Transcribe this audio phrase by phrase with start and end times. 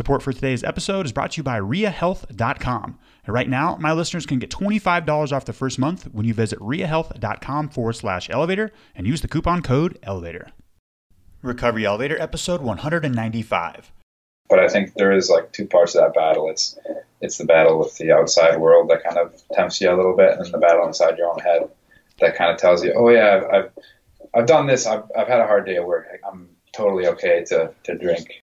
[0.00, 2.98] Support for today's episode is brought to you by RiaHealth.com.
[3.26, 6.58] And right now, my listeners can get $25 off the first month when you visit
[6.58, 10.52] RiaHealth.com forward slash elevator and use the coupon code elevator.
[11.42, 13.92] Recovery Elevator, episode 195.
[14.48, 16.48] But I think there is like two parts of that battle.
[16.48, 16.78] It's
[17.20, 20.38] it's the battle with the outside world that kind of tempts you a little bit,
[20.38, 21.68] and the battle inside your own head
[22.20, 23.72] that kind of tells you, oh yeah, I've I've,
[24.32, 24.86] I've done this.
[24.86, 26.06] I've, I've had a hard day at work.
[26.26, 28.40] I'm totally okay to, to drink.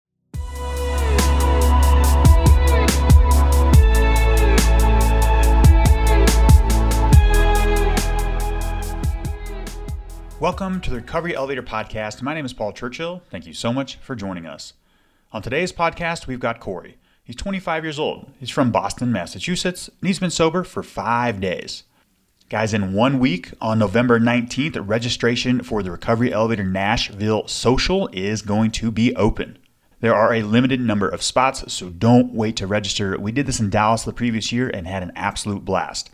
[10.44, 12.20] Welcome to the Recovery Elevator Podcast.
[12.20, 13.22] My name is Paul Churchill.
[13.30, 14.74] Thank you so much for joining us.
[15.32, 16.98] On today's podcast, we've got Corey.
[17.24, 18.30] He's 25 years old.
[18.38, 21.84] He's from Boston, Massachusetts, and he's been sober for five days.
[22.50, 28.42] Guys, in one week on November 19th, registration for the Recovery Elevator Nashville Social is
[28.42, 29.56] going to be open.
[30.00, 33.18] There are a limited number of spots, so don't wait to register.
[33.18, 36.10] We did this in Dallas the previous year and had an absolute blast.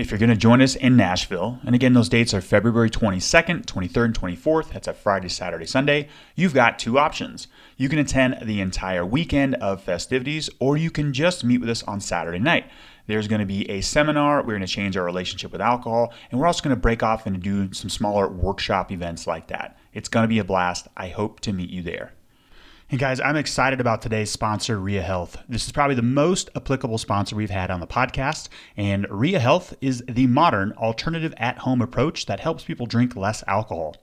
[0.00, 3.66] If you're going to join us in Nashville, and again, those dates are February 22nd,
[3.66, 7.48] 23rd, and 24th, that's a Friday, Saturday, Sunday, you've got two options.
[7.76, 11.82] You can attend the entire weekend of festivities, or you can just meet with us
[11.82, 12.70] on Saturday night.
[13.08, 14.38] There's going to be a seminar.
[14.38, 17.26] We're going to change our relationship with alcohol, and we're also going to break off
[17.26, 19.76] and do some smaller workshop events like that.
[19.92, 20.88] It's going to be a blast.
[20.96, 22.14] I hope to meet you there.
[22.90, 25.36] Hey guys, I'm excited about today's sponsor, Ria Health.
[25.48, 29.74] This is probably the most applicable sponsor we've had on the podcast, and Ria Health
[29.80, 33.94] is the modern alternative at home approach that helps people drink less alcohol.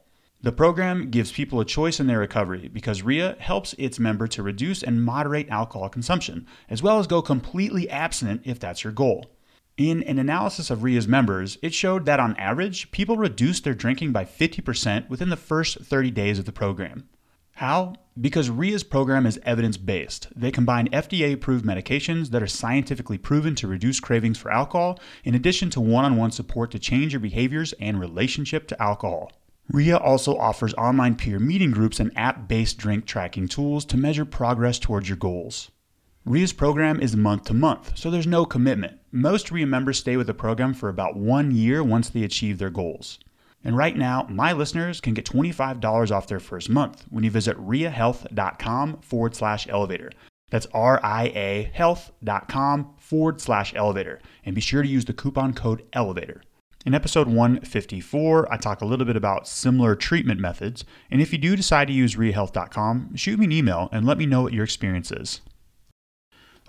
[0.41, 4.41] The program gives people a choice in their recovery because RIA helps its member to
[4.41, 9.25] reduce and moderate alcohol consumption, as well as go completely abstinent if that's your goal.
[9.75, 14.13] In an analysis of RIA's members, it showed that on average, people reduced their drinking
[14.13, 17.09] by 50% within the first 30 days of the program.
[17.55, 17.95] How?
[18.19, 20.29] Because RIA's program is evidence based.
[20.35, 25.35] They combine FDA approved medications that are scientifically proven to reduce cravings for alcohol, in
[25.35, 29.31] addition to one on one support to change your behaviors and relationship to alcohol.
[29.69, 34.25] RIA also offers online peer meeting groups and app based drink tracking tools to measure
[34.25, 35.69] progress towards your goals.
[36.25, 38.99] RIA's program is month to month, so there's no commitment.
[39.11, 42.71] Most RIA members stay with the program for about one year once they achieve their
[42.71, 43.19] goals.
[43.67, 47.57] And right now, my listeners can get $25 off their first month when you visit
[47.57, 50.09] riahealth.com forward slash elevator.
[50.49, 54.21] That's R I A health.com forward slash elevator.
[54.45, 56.43] And be sure to use the coupon code elevator.
[56.85, 60.85] In episode 154, I talk a little bit about similar treatment methods.
[61.11, 64.25] And if you do decide to use riahealth.com, shoot me an email and let me
[64.25, 65.41] know what your experience is.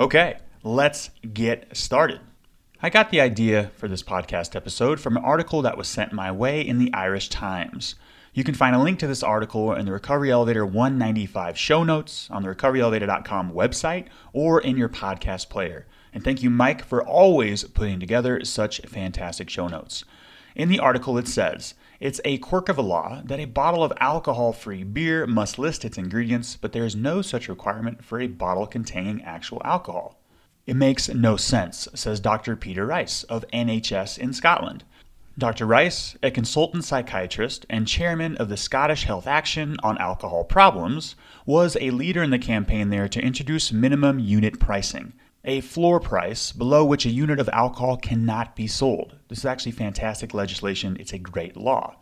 [0.01, 2.19] Okay, let's get started.
[2.81, 6.31] I got the idea for this podcast episode from an article that was sent my
[6.31, 7.97] way in the Irish Times.
[8.33, 12.29] You can find a link to this article in the Recovery Elevator 195 show notes
[12.31, 15.89] on the recoveryelevator.com website or in your podcast player.
[16.15, 20.05] And thank you, Mike, for always putting together such fantastic show notes.
[20.55, 23.93] In the article, it says, it's a quirk of a law that a bottle of
[23.99, 28.29] alcohol free beer must list its ingredients, but there is no such requirement for a
[28.29, 30.18] bottle containing actual alcohol.
[30.69, 32.55] It makes no sense, says Dr.
[32.55, 34.85] Peter Rice of NHS in Scotland.
[35.39, 35.65] Dr.
[35.65, 41.79] Rice, a consultant psychiatrist and chairman of the Scottish Health Action on Alcohol Problems, was
[41.81, 46.85] a leader in the campaign there to introduce minimum unit pricing, a floor price below
[46.85, 49.17] which a unit of alcohol cannot be sold.
[49.29, 50.99] This is actually fantastic legislation.
[51.01, 51.97] It's a great law.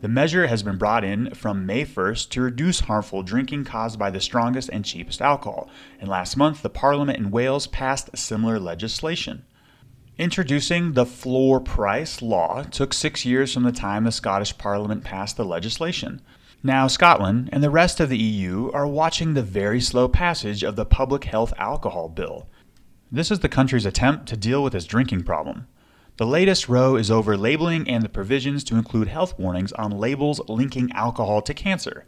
[0.00, 4.08] The measure has been brought in from May 1st to reduce harmful drinking caused by
[4.08, 5.68] the strongest and cheapest alcohol,
[5.98, 9.44] and last month the Parliament in Wales passed similar legislation.
[10.16, 15.36] Introducing the floor price law took six years from the time the Scottish Parliament passed
[15.36, 16.22] the legislation.
[16.62, 20.76] Now, Scotland and the rest of the EU are watching the very slow passage of
[20.76, 22.48] the Public Health Alcohol Bill.
[23.12, 25.66] This is the country's attempt to deal with its drinking problem.
[26.16, 30.40] The latest row is over labeling and the provisions to include health warnings on labels
[30.48, 32.04] linking alcohol to cancer.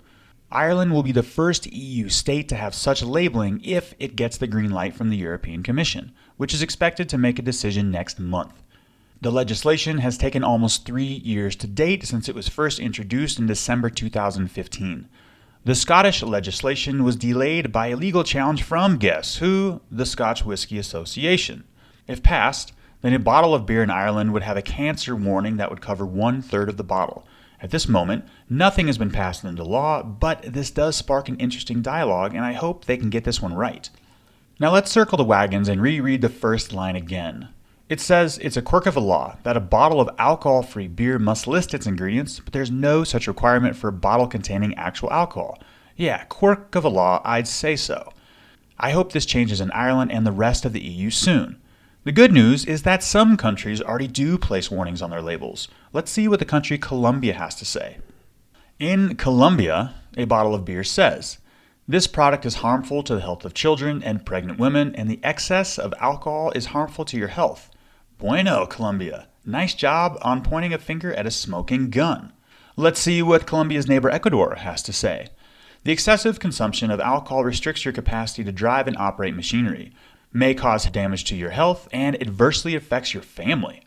[0.50, 4.46] Ireland will be the first EU state to have such labeling if it gets the
[4.46, 8.62] green light from the European Commission, which is expected to make a decision next month.
[9.22, 13.46] The legislation has taken almost three years to date since it was first introduced in
[13.46, 15.08] December 2015.
[15.64, 19.80] The Scottish legislation was delayed by a legal challenge from, guess who?
[19.90, 21.62] The Scotch Whisky Association.
[22.08, 22.72] If passed,
[23.02, 26.06] then a bottle of beer in Ireland would have a cancer warning that would cover
[26.06, 27.26] one third of the bottle.
[27.60, 31.82] At this moment, nothing has been passed into law, but this does spark an interesting
[31.82, 33.88] dialogue, and I hope they can get this one right.
[34.58, 37.48] Now let's circle the wagons and reread the first line again.
[37.88, 41.18] It says it's a quirk of a law that a bottle of alcohol free beer
[41.18, 45.58] must list its ingredients, but there's no such requirement for a bottle containing actual alcohol.
[45.96, 48.12] Yeah, quirk of a law, I'd say so.
[48.78, 51.60] I hope this changes in Ireland and the rest of the EU soon.
[52.04, 55.68] The good news is that some countries already do place warnings on their labels.
[55.92, 57.98] Let's see what the country Colombia has to say.
[58.80, 61.38] In Colombia, a bottle of beer says,
[61.86, 65.78] this product is harmful to the health of children and pregnant women, and the excess
[65.78, 67.70] of alcohol is harmful to your health.
[68.18, 69.28] Bueno, Colombia.
[69.44, 72.32] Nice job on pointing a finger at a smoking gun.
[72.76, 75.28] Let's see what Colombia's neighbor Ecuador has to say.
[75.84, 79.92] The excessive consumption of alcohol restricts your capacity to drive and operate machinery,
[80.32, 83.82] may cause damage to your health, and adversely affects your family.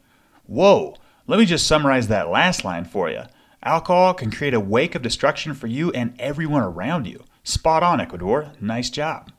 [0.46, 0.96] Whoa,
[1.28, 3.24] let me just summarize that last line for you.
[3.64, 7.24] Alcohol can create a wake of destruction for you and everyone around you.
[7.44, 8.52] Spot on, Ecuador.
[8.62, 9.32] Nice job.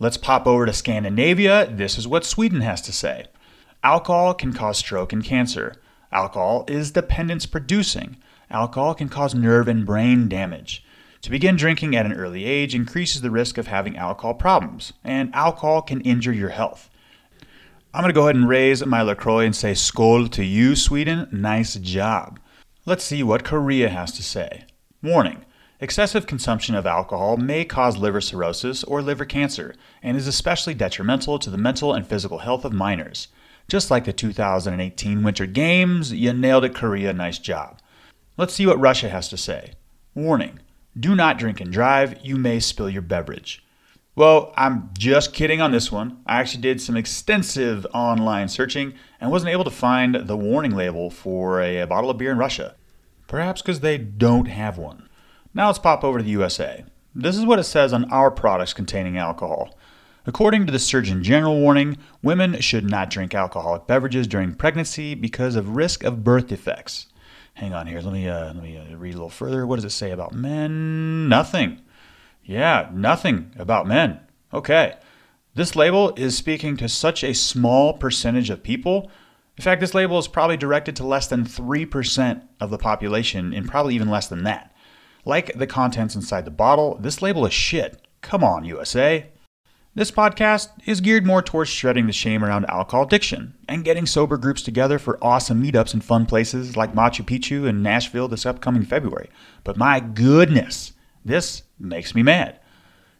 [0.00, 1.66] Let's pop over to Scandinavia.
[1.70, 3.26] This is what Sweden has to say.
[3.84, 5.76] Alcohol can cause stroke and cancer.
[6.10, 8.16] Alcohol is dependence producing.
[8.50, 10.84] Alcohol can cause nerve and brain damage.
[11.22, 15.32] To begin drinking at an early age increases the risk of having alcohol problems, and
[15.32, 16.90] alcohol can injure your health.
[17.94, 21.28] I'm going to go ahead and raise my LaCroix and say Skol to you, Sweden.
[21.30, 22.40] Nice job.
[22.86, 24.64] Let's see what Korea has to say.
[25.00, 25.44] Warning
[25.78, 31.38] Excessive consumption of alcohol may cause liver cirrhosis or liver cancer and is especially detrimental
[31.38, 33.28] to the mental and physical health of minors.
[33.68, 37.12] Just like the 2018 Winter Games, you nailed it, Korea.
[37.12, 37.78] Nice job.
[38.36, 39.74] Let's see what Russia has to say.
[40.16, 40.58] Warning
[40.98, 43.64] do not drink and drive, you may spill your beverage.
[44.14, 46.18] Well, I'm just kidding on this one.
[46.26, 51.08] I actually did some extensive online searching and wasn't able to find the warning label
[51.08, 52.74] for a, bottle of beer in Russia.
[53.26, 55.08] Perhaps because they don't have one.
[55.54, 56.84] Now let's pop over to the USA.
[57.14, 59.74] This is what it says on our products containing alcohol.
[60.26, 65.56] According to the Surgeon General warning, women should not drink alcoholic beverages during pregnancy because
[65.56, 67.06] of risk of birth defects.
[67.54, 68.00] Hang on here.
[68.00, 69.66] Let me uh, let me uh, read a little further.
[69.66, 71.28] What does it say about men?
[71.28, 71.80] Nothing.
[72.44, 74.20] Yeah, nothing about men.
[74.52, 74.94] Okay.
[75.54, 79.10] This label is speaking to such a small percentage of people.
[79.58, 83.68] In fact, this label is probably directed to less than 3% of the population, and
[83.68, 84.74] probably even less than that.
[85.26, 88.00] Like the contents inside the bottle, this label is shit.
[88.22, 89.26] Come on, USA.
[89.94, 94.38] This podcast is geared more towards shredding the shame around alcohol addiction and getting sober
[94.38, 98.86] groups together for awesome meetups in fun places like Machu Picchu and Nashville this upcoming
[98.86, 99.28] February.
[99.64, 100.94] But my goodness,
[101.26, 102.58] this makes me mad.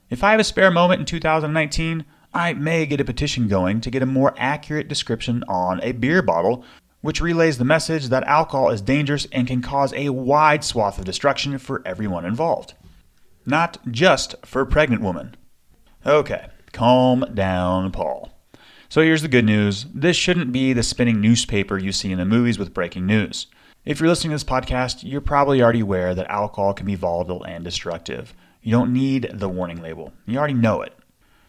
[0.09, 3.91] If I have a spare moment in 2019, I may get a petition going to
[3.91, 6.65] get a more accurate description on a beer bottle,
[7.03, 11.05] which relays the message that alcohol is dangerous and can cause a wide swath of
[11.05, 12.73] destruction for everyone involved.
[13.45, 15.37] Not just for pregnant women.
[16.07, 18.33] Okay, Calm down, Paul.
[18.89, 22.25] So here's the good news this shouldn't be the spinning newspaper you see in the
[22.25, 23.47] movies with breaking news.
[23.85, 27.43] If you're listening to this podcast, you're probably already aware that alcohol can be volatile
[27.45, 28.33] and destructive.
[28.63, 30.97] You don't need the warning label, you already know it.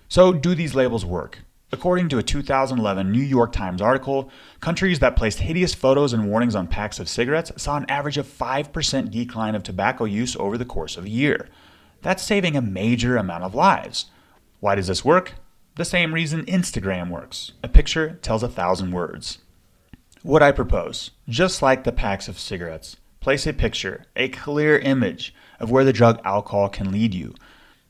[0.10, 1.40] So, do these labels work?
[1.72, 4.30] According to a 2011 New York Times article,
[4.60, 8.28] countries that placed hideous photos and warnings on packs of cigarettes saw an average of
[8.28, 11.50] 5% decline of tobacco use over the course of a year.
[12.04, 14.06] That's saving a major amount of lives.
[14.64, 15.34] Why does this work?
[15.76, 17.52] The same reason Instagram works.
[17.62, 19.40] A picture tells a thousand words.
[20.22, 25.36] What I propose, just like the packs of cigarettes, place a picture, a clear image
[25.60, 27.36] of where the drug alcohol can lead you.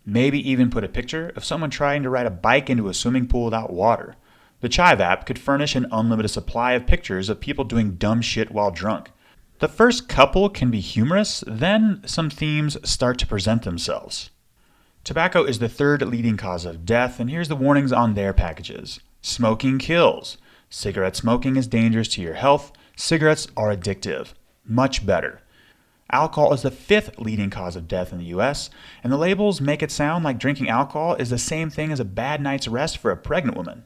[0.04, 3.28] Maybe even put a picture of someone trying to ride a bike into a swimming
[3.28, 4.16] pool without water.
[4.62, 8.50] The Chive app could furnish an unlimited supply of pictures of people doing dumb shit
[8.50, 9.12] while drunk.
[9.60, 14.32] The first couple can be humorous, then some themes start to present themselves.
[15.04, 19.02] Tobacco is the third leading cause of death, and here's the warnings on their packages
[19.22, 20.38] Smoking kills.
[20.70, 22.72] Cigarette smoking is dangerous to your health.
[22.96, 24.30] Cigarettes are addictive.
[24.66, 25.42] Much better.
[26.10, 28.70] Alcohol is the fifth leading cause of death in the US,
[29.04, 32.06] and the labels make it sound like drinking alcohol is the same thing as a
[32.06, 33.84] bad night's rest for a pregnant woman.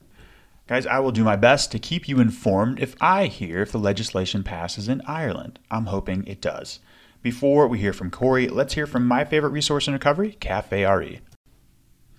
[0.68, 3.80] Guys, I will do my best to keep you informed if I hear if the
[3.80, 5.58] legislation passes in Ireland.
[5.72, 6.80] I'm hoping it does.
[7.24, 11.20] Before we hear from Corey, let's hear from my favorite resource in recovery, Cafe RE.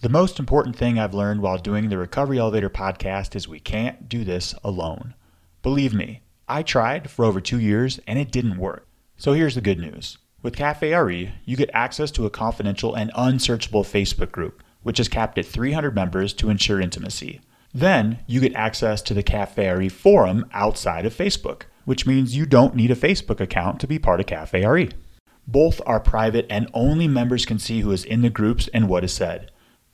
[0.01, 4.09] The most important thing I've learned while doing the Recovery Elevator podcast is we can't
[4.09, 5.15] do this alone.
[5.63, 8.89] Believe me, I tried for over two years and it didn't work.
[9.17, 10.19] So here's the good news.
[10.43, 15.09] With Cafe RE, you get access to a confidential and unsearchable Facebook group, which is
[15.09, 17.41] capped at 300 members to ensure intimacy.
[17.73, 22.45] Then you get access to the Cafe RE forum outside of Facebook which means you
[22.45, 24.91] don't need a Facebook account to be part of Cafe RE.
[25.47, 29.05] Both are private and only members can see who is in the groups and what
[29.05, 29.51] is said.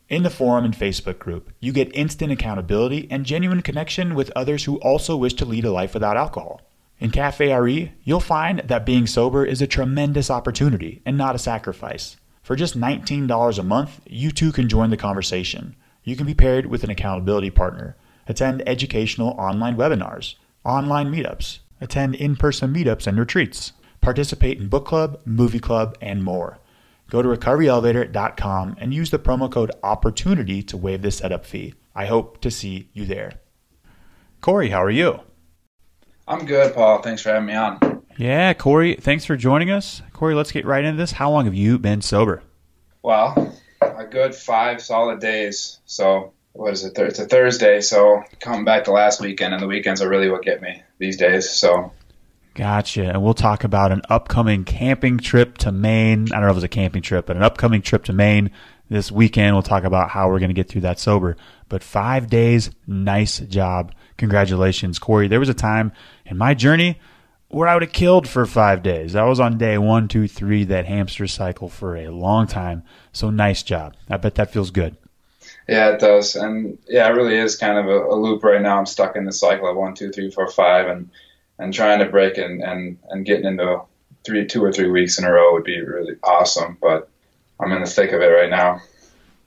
[0.09, 4.65] In the forum and Facebook group, you get instant accountability and genuine connection with others
[4.65, 6.63] who also wish to lead a life without alcohol.
[6.99, 11.39] In Cafe RE, you'll find that being sober is a tremendous opportunity and not a
[11.39, 12.17] sacrifice.
[12.43, 15.77] For just $19 a month, you too can join the conversation.
[16.03, 17.97] You can be paired with an accountability partner,
[18.27, 20.35] attend educational online webinars,
[20.65, 26.23] online meetups, attend in person meetups and retreats, participate in book club, movie club, and
[26.23, 26.59] more.
[27.11, 31.75] Go to recoveryelevator.com and use the promo code OPPORTUNITY to waive the setup fee.
[31.95, 33.33] I hope to see you there.
[34.40, 35.21] Corey, how are you?
[36.26, 37.02] I'm good, Paul.
[37.02, 38.02] Thanks for having me on.
[38.16, 40.02] Yeah, Corey, thanks for joining us.
[40.12, 41.12] Corey, let's get right into this.
[41.12, 42.43] How long have you been sober?
[43.02, 45.81] Well, a good five solid days.
[45.85, 46.97] So, what is it?
[46.97, 47.81] It's a Thursday.
[47.81, 51.17] So, coming back to last weekend, and the weekends are really what get me these
[51.17, 51.51] days.
[51.51, 51.93] So,
[52.55, 53.11] Gotcha.
[53.11, 56.29] And we'll talk about an upcoming camping trip to Maine.
[56.33, 58.53] I don't know if it's a camping trip, but an upcoming trip to Maine
[58.89, 59.57] this weekend.
[59.57, 61.37] We'll talk about how we're going to get through that sober.
[61.69, 63.93] But five days, nice job.
[64.19, 65.27] Congratulations, Corey.
[65.27, 65.91] There was a time
[66.25, 67.01] in my journey
[67.49, 69.17] where I would have killed for five days.
[69.17, 72.85] I was on day one, two, three, that hamster cycle for a long time.
[73.13, 73.97] So nice job.
[74.09, 74.97] I bet that feels good.
[75.68, 76.37] Yeah, it does.
[76.37, 78.78] And yeah, it really is kind of a, a loop right now.
[78.78, 81.11] I'm stuck in the cycle of one, two, three, four, five, and
[81.59, 83.83] and trying to break and, and, and getting into
[84.26, 86.76] three, two or three weeks in a row would be really awesome.
[86.80, 87.09] But
[87.61, 88.80] I'm in the thick of it right now.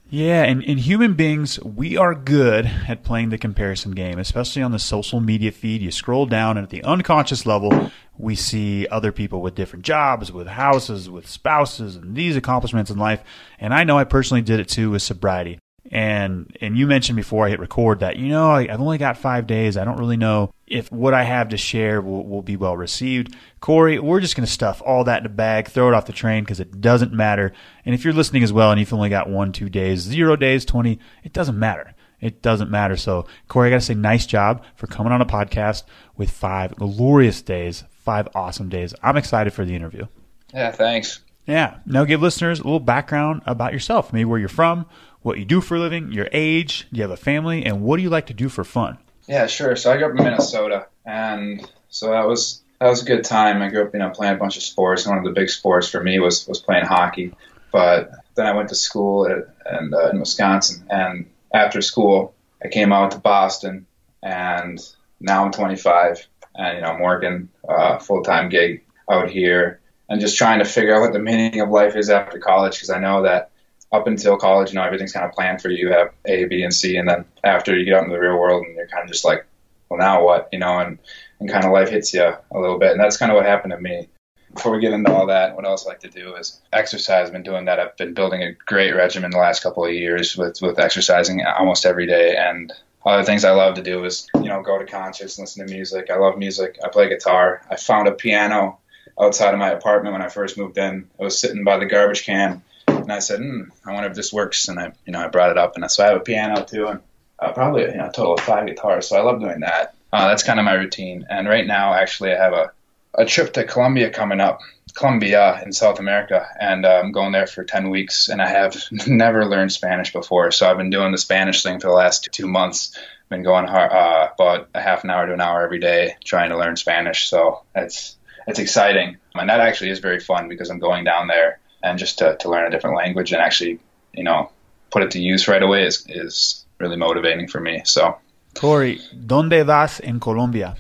[0.10, 4.72] Yeah, and in human beings, we are good at playing the comparison game, especially on
[4.72, 5.82] the social media feed.
[5.82, 10.32] You scroll down, and at the unconscious level, we see other people with different jobs,
[10.32, 13.22] with houses, with spouses, and these accomplishments in life.
[13.60, 15.60] And I know I personally did it too with sobriety.
[15.90, 19.18] And and you mentioned before I hit record that you know I, I've only got
[19.18, 19.78] five days.
[19.78, 23.36] I don't really know if what I have to share will, will be well received.
[23.62, 26.14] Corey, we're just going to stuff all that in a bag, throw it off the
[26.14, 27.54] train because it doesn't matter.
[27.86, 30.66] And if you're listening as well and you've only got one, two days, zero days,
[30.66, 31.96] 20, it doesn't matter.
[32.20, 32.98] It doesn't matter.
[32.98, 35.84] So, Corey, I got to say, nice job for coming on a podcast
[36.16, 38.94] with five glorious days, five awesome days.
[39.04, 40.08] I'm excited for the interview.
[40.54, 41.22] Yeah, thanks.
[41.46, 41.78] Yeah.
[41.86, 44.86] Now, give listeners a little background about yourself, maybe where you're from,
[45.28, 47.98] what you do for a living, your age, do you have a family, and what
[47.98, 48.98] do you like to do for fun?
[49.28, 49.76] Yeah, sure.
[49.76, 53.62] So I grew up in Minnesota, and so that was that was a good time.
[53.62, 55.06] I grew up, you know, playing a bunch of sports.
[55.06, 57.34] One of the big sports for me was was playing hockey.
[57.74, 62.70] But then I went to school at, and uh, in Wisconsin, and after school, I
[62.70, 63.86] came out to Boston,
[64.24, 64.80] and
[65.20, 69.82] now I'm 25, and you know, I'm working a uh, full time gig out here,
[70.08, 72.92] and just trying to figure out what the meaning of life is after college, because
[72.92, 73.52] I know that
[73.92, 75.88] up until college, you know, everything's kind of planned for you.
[75.88, 78.38] You have A, B, and C, and then after you get out into the real
[78.38, 79.46] world, and you're kind of just like,
[79.90, 81.00] well, now what, you know, and
[81.40, 83.72] and kind of life hits you a little bit, and that's kind of what happened
[83.72, 84.08] to me.
[84.54, 87.28] Before we get into all that, what else I like to do is exercise.
[87.28, 87.80] I've been doing that.
[87.80, 91.86] I've been building a great regimen the last couple of years with with exercising almost
[91.86, 92.74] every day, and
[93.06, 96.10] other things I love to do is you know go to concerts, listen to music.
[96.12, 96.80] I love music.
[96.84, 97.62] I play guitar.
[97.70, 98.80] I found a piano
[99.20, 101.08] outside of my apartment when I first moved in.
[101.20, 102.64] I was sitting by the garbage can
[103.08, 104.68] and I said, hmm, I wonder if this works.
[104.68, 106.88] And I, you know, I brought it up, and so I have a piano too,
[106.88, 107.00] and
[107.40, 109.08] uh, probably you know, a total of five guitars.
[109.08, 109.96] So I love doing that.
[110.12, 111.26] Uh, that's kind of my routine.
[111.30, 112.72] And right now, actually, I have a
[113.14, 114.60] a trip to Colombia coming up,
[114.94, 118.28] Colombia in South America, and uh, I'm going there for ten weeks.
[118.28, 118.76] And I have
[119.08, 122.48] never learned Spanish before, so I've been doing the Spanish thing for the last two
[122.48, 122.98] months.
[123.30, 126.50] Been going hard, uh, about a half an hour to an hour every day trying
[126.50, 127.30] to learn Spanish.
[127.30, 131.60] So it's it's exciting, and that actually is very fun because I'm going down there
[131.84, 133.80] and just to, to learn a different language and actually,
[134.14, 134.52] you know,
[134.90, 137.82] put it to use right away is, is really motivating for me.
[137.86, 138.18] So,
[138.56, 140.76] Corey, ¿dónde vas en Colombia?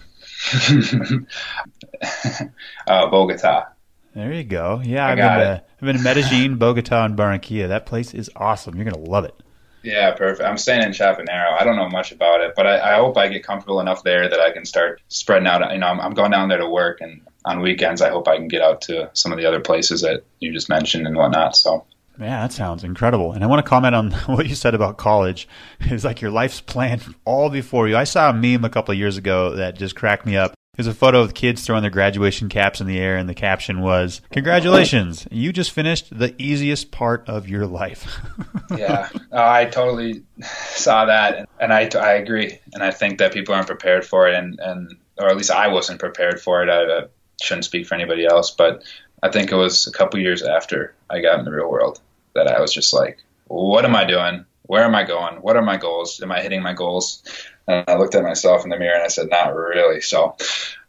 [2.87, 3.67] uh, Bogota.
[4.15, 4.81] There you go.
[4.83, 7.67] Yeah, I've been, to, I've been to Medellin, Bogota, and Barranquilla.
[7.67, 8.75] That place is awesome.
[8.75, 9.35] You're going to love it.
[9.83, 10.47] Yeah, perfect.
[10.47, 11.53] I'm staying in Chapinero.
[11.59, 14.27] I don't know much about it, but I, I, hope I get comfortable enough there
[14.27, 15.71] that I can start spreading out.
[15.71, 18.35] You know, I'm, I'm going down there to work, and on weekends, I hope I
[18.35, 21.55] can get out to some of the other places that you just mentioned and whatnot.
[21.55, 21.85] So.
[22.19, 23.31] Yeah, that sounds incredible.
[23.31, 25.47] And I want to comment on what you said about college.
[25.79, 27.95] It's like your life's planned all before you.
[27.95, 30.53] I saw a meme a couple of years ago that just cracked me up.
[30.75, 33.81] There's a photo of kids throwing their graduation caps in the air, and the caption
[33.81, 38.19] was, Congratulations, you just finished the easiest part of your life.
[38.77, 42.59] yeah, I totally saw that, and I, I agree.
[42.73, 45.69] And I think that people aren't prepared for it, and, and or at least I
[45.69, 46.69] wasn't prepared for it.
[46.69, 47.07] I,
[47.41, 48.83] shouldn't speak for anybody else, but
[49.21, 51.99] I think it was a couple years after I got in the real world
[52.35, 54.45] that I was just like, what am I doing?
[54.63, 55.37] Where am I going?
[55.37, 56.21] What are my goals?
[56.21, 57.23] Am I hitting my goals?
[57.67, 60.01] And I looked at myself in the mirror and I said, not really.
[60.01, 60.35] So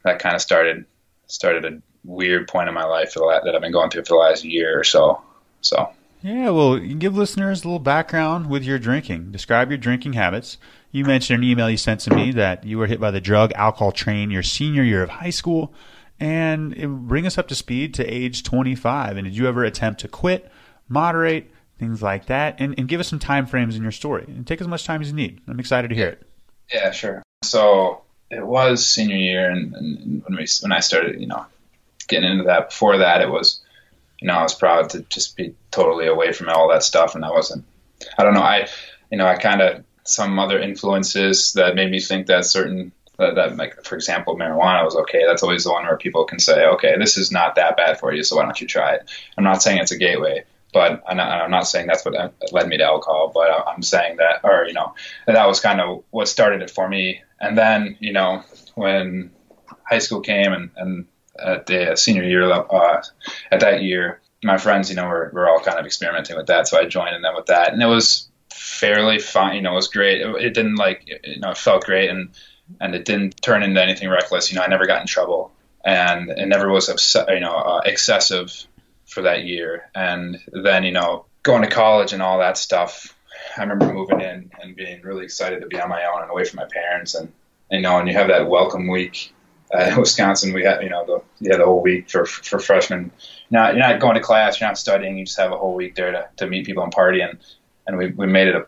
[0.05, 0.85] that kind of started
[1.27, 4.45] started a weird point in my life that I've been going through for the last
[4.45, 5.23] year or so.
[5.61, 5.91] So
[6.23, 9.31] yeah, well, give listeners a little background with your drinking.
[9.31, 10.59] Describe your drinking habits.
[10.91, 13.53] You mentioned an email you sent to me that you were hit by the drug
[13.53, 15.73] alcohol train your senior year of high school
[16.21, 19.17] and bring us up to speed to age 25.
[19.17, 20.51] And did you ever attempt to quit,
[20.89, 24.25] moderate, things like that, and, and give us some time frames in your story.
[24.27, 25.41] And take as much time as you need.
[25.49, 26.23] I'm excited to hear it.
[26.73, 27.23] Yeah, sure.
[27.43, 31.47] So it was senior year, and, and when we when I started, you know,
[32.09, 32.71] getting into that.
[32.71, 33.61] Before that, it was,
[34.21, 37.25] you know, I was proud to just be totally away from all that stuff, and
[37.25, 37.65] I wasn't.
[38.19, 38.43] I don't know.
[38.43, 38.69] I,
[39.11, 43.35] you know, I kind of some other influences that made me think that certain that,
[43.35, 46.65] that, like for example marijuana was okay that's always the one where people can say
[46.67, 49.11] okay this is not that bad for you so why don't you try it?
[49.37, 52.69] I'm not saying it's a gateway but I'm not, I'm not saying that's what led
[52.69, 54.95] me to alcohol but i'm saying that or you know
[55.27, 57.23] that was kind of what started it for me.
[57.41, 58.43] And then you know
[58.75, 59.31] when
[59.85, 61.07] high school came and, and
[61.39, 63.03] at the senior year uh,
[63.51, 66.69] at that year my friends you know were, were all kind of experimenting with that
[66.69, 69.77] so i joined in them with that and it was fairly fine you know it
[69.77, 70.21] was great.
[70.21, 72.31] It, it didn't like you know it felt great and
[72.81, 74.51] and it didn't turn into anything reckless.
[74.51, 75.53] You know, I never got in trouble,
[75.85, 78.67] and it never was you know uh, excessive
[79.07, 79.91] for that year.
[79.95, 83.15] And then you know, going to college and all that stuff.
[83.57, 86.45] I remember moving in and being really excited to be on my own and away
[86.45, 87.33] from my parents, and
[87.71, 89.35] you know, and you have that welcome week.
[89.75, 91.05] Uh, in Wisconsin, we had you know
[91.41, 93.11] the had the whole week for for freshmen.
[93.51, 95.19] Not you're not going to class, you're not studying.
[95.19, 97.39] You just have a whole week there to, to meet people and party, and
[97.87, 98.67] and we we made it a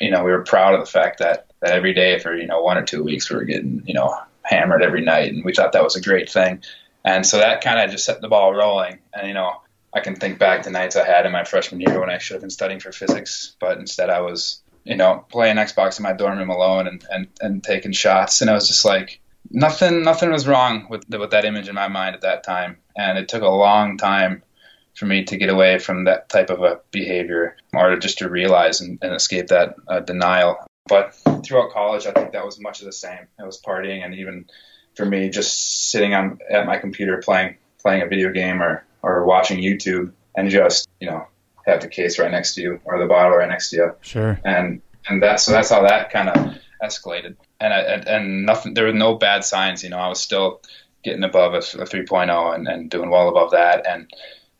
[0.00, 2.62] you know we were proud of the fact that that every day for you know
[2.62, 5.72] one or two weeks we were getting you know hammered every night, and we thought
[5.72, 6.62] that was a great thing.
[7.04, 8.98] And so that kind of just set the ball rolling.
[9.14, 9.60] And you know,
[9.94, 12.34] I can think back to nights I had in my freshman year when I should
[12.34, 16.12] have been studying for physics, but instead I was you know playing Xbox in my
[16.12, 18.40] dorm room alone and and and taking shots.
[18.40, 21.88] And I was just like nothing nothing was wrong with with that image in my
[21.88, 22.78] mind at that time.
[22.96, 24.42] And it took a long time
[24.96, 28.80] for me to get away from that type of a behavior or just to realize
[28.80, 30.58] and, and escape that uh, denial
[30.90, 33.28] but throughout college, I think that was much of the same.
[33.38, 34.46] It was partying, and even
[34.96, 39.24] for me, just sitting on at my computer playing playing a video game or or
[39.24, 41.26] watching YouTube, and just you know
[41.64, 43.92] have the case right next to you or the bottle right next to you.
[44.00, 44.38] Sure.
[44.44, 47.36] And and that so that's how that kind of escalated.
[47.60, 48.74] And, and and nothing.
[48.74, 49.84] There were no bad signs.
[49.84, 50.60] You know, I was still
[51.04, 53.86] getting above a, a 3.0 and, and doing well above that.
[53.86, 54.12] And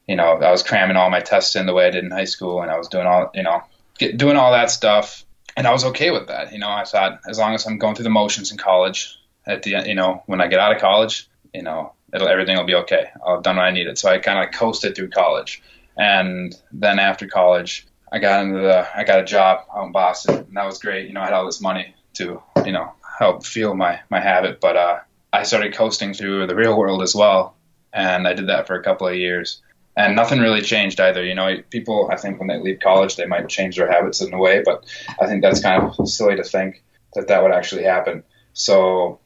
[0.06, 2.24] you know, I was cramming all my tests in the way I did in high
[2.24, 3.62] school, and I was doing all you know,
[3.98, 5.24] get, doing all that stuff
[5.56, 6.52] and I was okay with that.
[6.52, 9.62] You know, I thought as long as I'm going through the motions in college, at
[9.62, 12.74] the you know when I get out of college, you know, it'll everything will be
[12.76, 13.10] okay.
[13.24, 13.98] I'll have done what I needed.
[13.98, 15.62] So I kind of coasted through college,
[15.96, 20.36] and then after college, I got into the I got a job out in Boston,
[20.36, 21.08] and that was great.
[21.08, 24.60] You know, I had all this money to you know help fuel my my habit,
[24.60, 24.98] but uh,
[25.32, 27.56] I started coasting through the real world as well,
[27.92, 29.60] and I did that for a couple of years
[30.00, 31.24] and nothing really changed either.
[31.24, 34.32] You know, people I think when they leave college they might change their habits in
[34.32, 34.84] a way, but
[35.20, 36.82] I think that's kind of silly to think
[37.14, 38.24] that that would actually happen.
[38.52, 39.20] So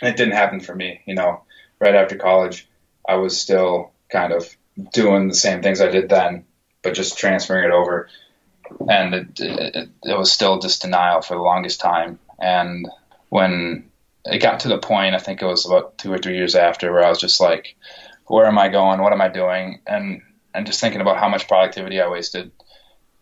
[0.00, 1.00] it didn't happen for me.
[1.06, 1.42] You know,
[1.80, 2.68] right after college,
[3.08, 4.48] I was still kind of
[4.92, 6.44] doing the same things I did then,
[6.82, 8.08] but just transferring it over,
[8.88, 12.18] and it, it, it was still just denial for the longest time.
[12.38, 12.88] And
[13.28, 13.90] when
[14.24, 16.92] it got to the point, I think it was about two or three years after,
[16.92, 17.76] where I was just like,
[18.26, 19.00] where am I going?
[19.00, 19.80] What am I doing?
[19.86, 20.22] And
[20.54, 22.50] and just thinking about how much productivity I wasted,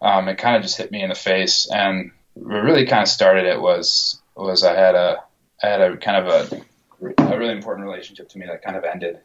[0.02, 1.68] um, it kind of just hit me in the face.
[1.70, 5.22] And what really kind of started it was was I had a
[5.62, 8.84] I had a kind of a, a really important relationship to me that kind of
[8.84, 9.20] ended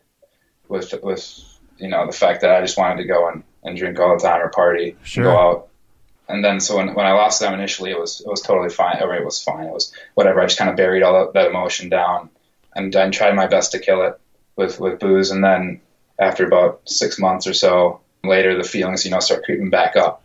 [0.67, 1.43] with with
[1.77, 4.23] you know the fact that I just wanted to go and, and drink all the
[4.23, 5.25] time or party sure.
[5.25, 5.67] go out.
[6.27, 9.01] And then so when, when I lost them initially, it was it was totally fine.
[9.01, 9.65] Or it was fine.
[9.65, 10.41] It was whatever.
[10.41, 12.29] I just kind of buried all that, that emotion down
[12.75, 14.19] and, and tried my best to kill it
[14.55, 15.81] with with booze, and then
[16.19, 20.23] after about six months or so later, the feelings you know start creeping back up,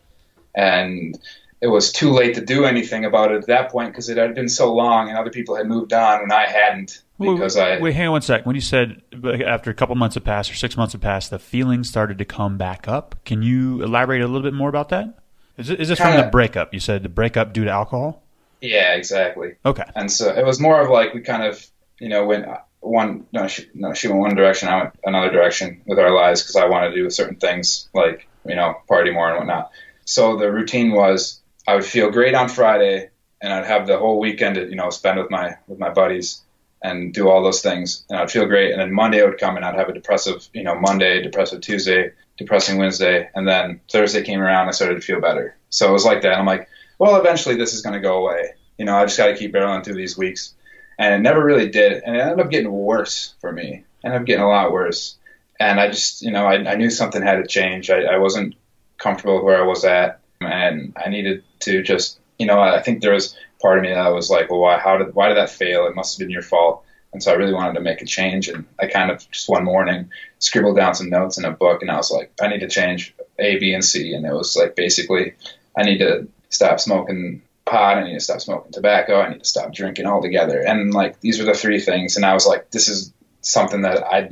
[0.54, 1.18] and
[1.60, 4.34] it was too late to do anything about it at that point because it had
[4.34, 7.80] been so long and other people had moved on and I hadn't because wait, I
[7.80, 8.46] wait hang on one sec.
[8.46, 9.02] When you said
[9.46, 12.24] after a couple months had passed or six months had passed the feelings started to
[12.24, 13.16] come back up.
[13.24, 15.18] Can you elaborate a little bit more about that?
[15.58, 16.72] Is, it, is this Kinda, from the breakup?
[16.72, 18.22] You said the breakup due to alcohol?
[18.62, 19.56] Yeah exactly.
[19.64, 19.84] Okay.
[19.94, 21.66] And so it was more of like we kind of
[21.98, 22.46] you know when
[22.80, 26.42] one no she, no she went one direction I went another direction with our lives
[26.42, 29.70] because I wanted to do certain things like you know party more and whatnot.
[30.04, 34.18] So the routine was I would feel great on Friday and I'd have the whole
[34.18, 36.42] weekend to you know spend with my with my buddies
[36.82, 39.64] and do all those things and I'd feel great and then Monday would come and
[39.64, 44.40] I'd have a depressive you know Monday depressive Tuesday depressing Wednesday and then Thursday came
[44.40, 45.56] around I started to feel better.
[45.68, 46.38] So it was like that.
[46.38, 48.54] I'm like well eventually this is going to go away.
[48.78, 50.54] You know I just got to keep barreling through these weeks
[51.00, 52.02] and it never really did.
[52.04, 53.68] And it ended up getting worse for me.
[53.72, 55.16] It ended up getting a lot worse.
[55.58, 57.88] And I just, you know, I, I knew something had to change.
[57.90, 58.54] I, I wasn't
[58.98, 63.00] comfortable with where I was at, and I needed to just, you know, I think
[63.00, 65.50] there was part of me that was like, well, why, how did, why did that
[65.50, 65.86] fail?
[65.86, 66.84] It must have been your fault.
[67.12, 68.48] And so I really wanted to make a change.
[68.48, 71.90] And I kind of just one morning scribbled down some notes in a book, and
[71.90, 74.76] I was like, I need to change A, B, and C, and it was like
[74.76, 75.34] basically
[75.74, 79.44] I need to stop smoking pot, I need to stop smoking tobacco, I need to
[79.44, 82.88] stop drinking altogether, and like these were the three things, and I was like, this
[82.88, 84.30] is something that I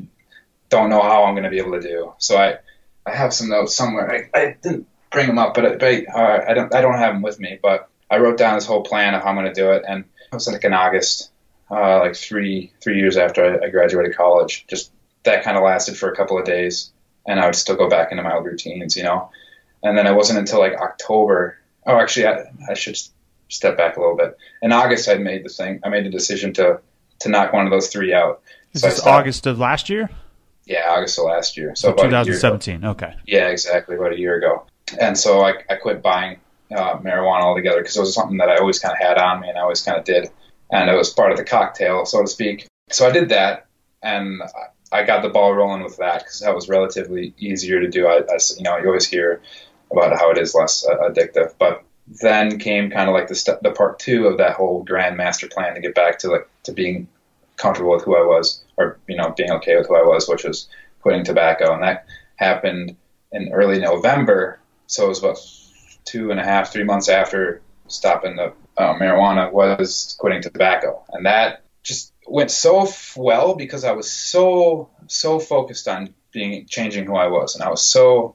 [0.68, 2.12] don't know how I'm going to be able to do.
[2.18, 2.58] So I
[3.06, 4.28] I have some notes somewhere.
[4.34, 7.22] I, I didn't bring them up, but, but uh, I don't I don't have them
[7.22, 9.70] with me, but I wrote down this whole plan of how I'm going to do
[9.72, 11.30] it, and it was like in August,
[11.70, 14.66] uh, like three three years after I, graduated college.
[14.68, 14.92] Just
[15.24, 16.92] that kind of lasted for a couple of days,
[17.26, 19.30] and I would still go back into my old routines, you know.
[19.82, 21.58] And then it wasn't until like October.
[21.86, 22.98] Oh, actually, I, I should
[23.48, 24.36] step back a little bit.
[24.62, 25.80] In August, I made the thing.
[25.84, 26.80] I made the decision to
[27.20, 28.42] to knock one of those three out.
[28.72, 30.08] Is so this August of last year?
[30.66, 31.74] Yeah, August of last year.
[31.74, 32.84] So, so 2017.
[32.84, 33.14] Okay.
[33.26, 33.96] Yeah, exactly.
[33.96, 34.66] About a year ago.
[35.00, 36.38] And so I, I quit buying
[36.70, 39.48] uh, marijuana altogether because it was something that I always kind of had on me
[39.48, 40.30] and I always kind of did.
[40.70, 42.66] And it was part of the cocktail, so to speak.
[42.90, 43.66] So I did that
[44.02, 44.42] and
[44.92, 48.06] I got the ball rolling with that because that was relatively easier to do.
[48.06, 49.40] I, I, you know, you always hear
[49.90, 51.82] about how it is less uh, addictive, but
[52.20, 55.74] then came kind of like the the part two of that whole grand master plan
[55.74, 57.08] to get back to like to being
[57.56, 60.44] comfortable with who I was, or you know, being okay with who I was, which
[60.44, 60.68] was
[61.02, 62.96] quitting tobacco, and that happened
[63.32, 64.58] in early November.
[64.86, 65.38] So it was about
[66.04, 71.26] two and a half, three months after stopping the uh, marijuana was quitting tobacco, and
[71.26, 77.06] that just went so f- well because I was so so focused on being changing
[77.06, 78.34] who I was, and I was so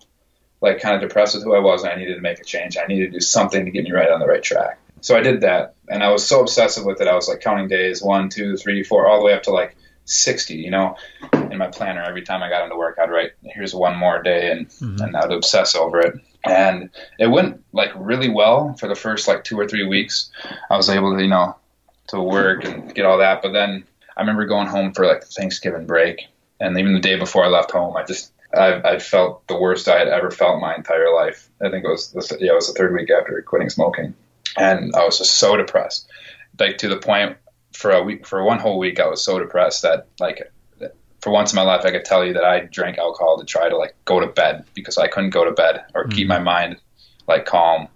[0.64, 2.78] like kind of depressed with who I was, and I needed to make a change.
[2.78, 4.80] I needed to do something to get me right on the right track.
[5.02, 7.08] So I did that, and I was so obsessive with it.
[7.10, 9.76] I was like counting days, one, two, three, four, all the way up to like
[10.06, 10.56] 60.
[10.56, 10.96] You know,
[11.34, 14.52] in my planner, every time I got into work, I'd write, "Here's one more day,"
[14.52, 15.02] and mm-hmm.
[15.02, 16.16] and I'd obsess over it.
[16.46, 20.32] And it went like really well for the first like two or three weeks.
[20.70, 21.58] I was able to, you know,
[22.08, 23.42] to work and get all that.
[23.42, 23.84] But then
[24.16, 26.28] I remember going home for like Thanksgiving break,
[26.62, 29.88] and even the day before I left home, I just I, I felt the worst
[29.88, 31.50] I had ever felt my entire life.
[31.62, 34.14] I think it was the, yeah, it was the third week after quitting smoking,
[34.58, 36.08] and I was just so depressed,
[36.60, 37.38] like to the point
[37.74, 40.52] for a week for one whole week I was so depressed that like
[41.22, 43.70] for once in my life I could tell you that I drank alcohol to try
[43.70, 46.12] to like go to bed because I couldn't go to bed or mm-hmm.
[46.12, 46.78] keep my mind
[47.28, 47.88] like calm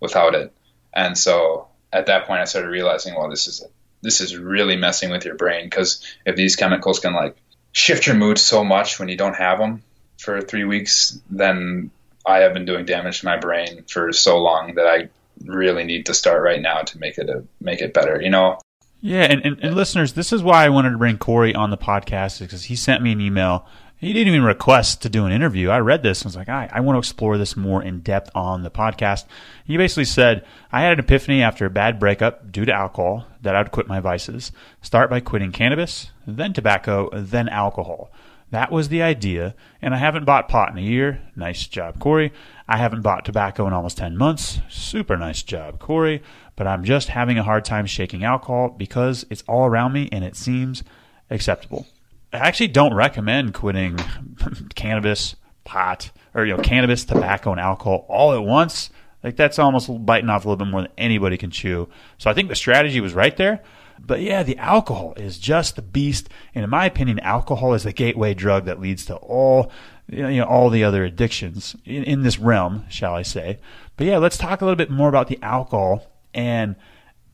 [0.00, 0.52] without it.
[0.92, 3.64] And so at that point I started realizing, well, this is
[4.02, 7.36] this is really messing with your brain because if these chemicals can like
[7.72, 9.82] shift your mood so much when you don't have them
[10.20, 11.90] for three weeks, then
[12.26, 15.08] I have been doing damage to my brain for so long that I
[15.44, 18.20] really need to start right now to make it a, make it better.
[18.20, 18.58] You know.
[19.00, 21.78] Yeah, and, and, and listeners, this is why I wanted to bring Corey on the
[21.78, 23.66] podcast because he sent me an email.
[23.96, 25.70] He didn't even request to do an interview.
[25.70, 28.30] I read this and was like, I, I want to explore this more in depth
[28.34, 29.24] on the podcast.
[29.64, 33.56] He basically said, I had an epiphany after a bad breakup due to alcohol that
[33.56, 34.52] I'd quit my vices.
[34.82, 38.10] Start by quitting cannabis, then tobacco, then alcohol.
[38.50, 41.22] That was the idea, and I haven't bought pot in a year.
[41.36, 42.32] Nice job, Corey.
[42.66, 44.60] I haven't bought tobacco in almost 10 months.
[44.68, 46.22] Super nice job, Corey.
[46.56, 50.24] But I'm just having a hard time shaking alcohol because it's all around me and
[50.24, 50.82] it seems
[51.30, 51.86] acceptable.
[52.32, 53.98] I actually don't recommend quitting
[54.74, 58.90] cannabis, pot, or you know, cannabis, tobacco, and alcohol all at once.
[59.22, 61.88] Like that's almost biting off a little bit more than anybody can chew.
[62.18, 63.62] So I think the strategy was right there.
[64.04, 66.28] But yeah, the alcohol is just the beast.
[66.54, 69.70] And in my opinion, alcohol is the gateway drug that leads to all
[70.08, 73.58] you know all the other addictions in, in this realm, shall I say?
[73.96, 76.76] But yeah, let's talk a little bit more about the alcohol and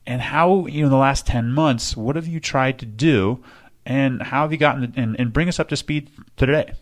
[0.06, 3.42] and how you know in the last 10 months what have you tried to do
[3.84, 6.72] and how have you gotten and, and bring us up to speed today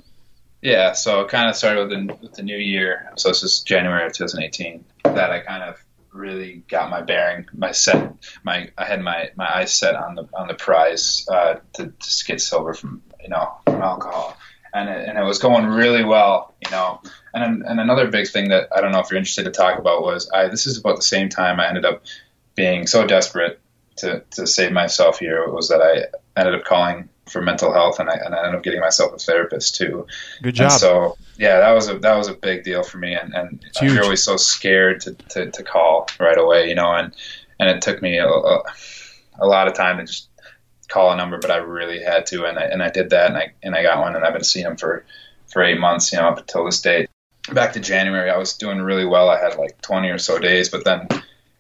[0.62, 3.61] yeah so it kind of started with the, with the new year so this is
[3.61, 5.83] january of 2018 that i kind of
[6.14, 10.29] really got my bearing, my set, my I had my, my eyes set on the
[10.35, 14.37] on the prize uh, to, to get sober from you know from alcohol,
[14.72, 17.03] and it, and it was going really well, you know.
[17.35, 20.03] And and another big thing that I don't know if you're interested to talk about
[20.03, 22.05] was I this is about the same time I ended up
[22.55, 23.61] being so desperate
[23.96, 28.10] to to save myself here was that I ended up calling for mental health, and
[28.10, 30.06] I, and I ended up getting myself a therapist too.
[30.42, 30.70] Good job.
[30.70, 33.64] And so yeah, that was a that was a big deal for me, and, and
[33.80, 37.14] you're always so scared to, to, to call right away, you know, and
[37.58, 38.62] and it took me a, a,
[39.40, 40.28] a lot of time to just
[40.88, 43.37] call a number, but I really had to, and I and I did that, and
[43.37, 45.04] I and I got one, and I've been seeing him for
[45.52, 47.08] for eight months, you know, up until this date.
[47.52, 49.28] Back to January, I was doing really well.
[49.28, 51.06] I had like 20 or so days, but then,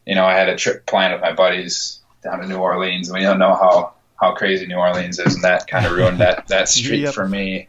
[0.06, 3.12] you know, I had a trip planned with my buddies down to New Orleans.
[3.12, 3.92] We don't know how
[4.24, 7.14] how crazy New Orleans is, and that kind of ruined that that streak yep.
[7.14, 7.68] for me.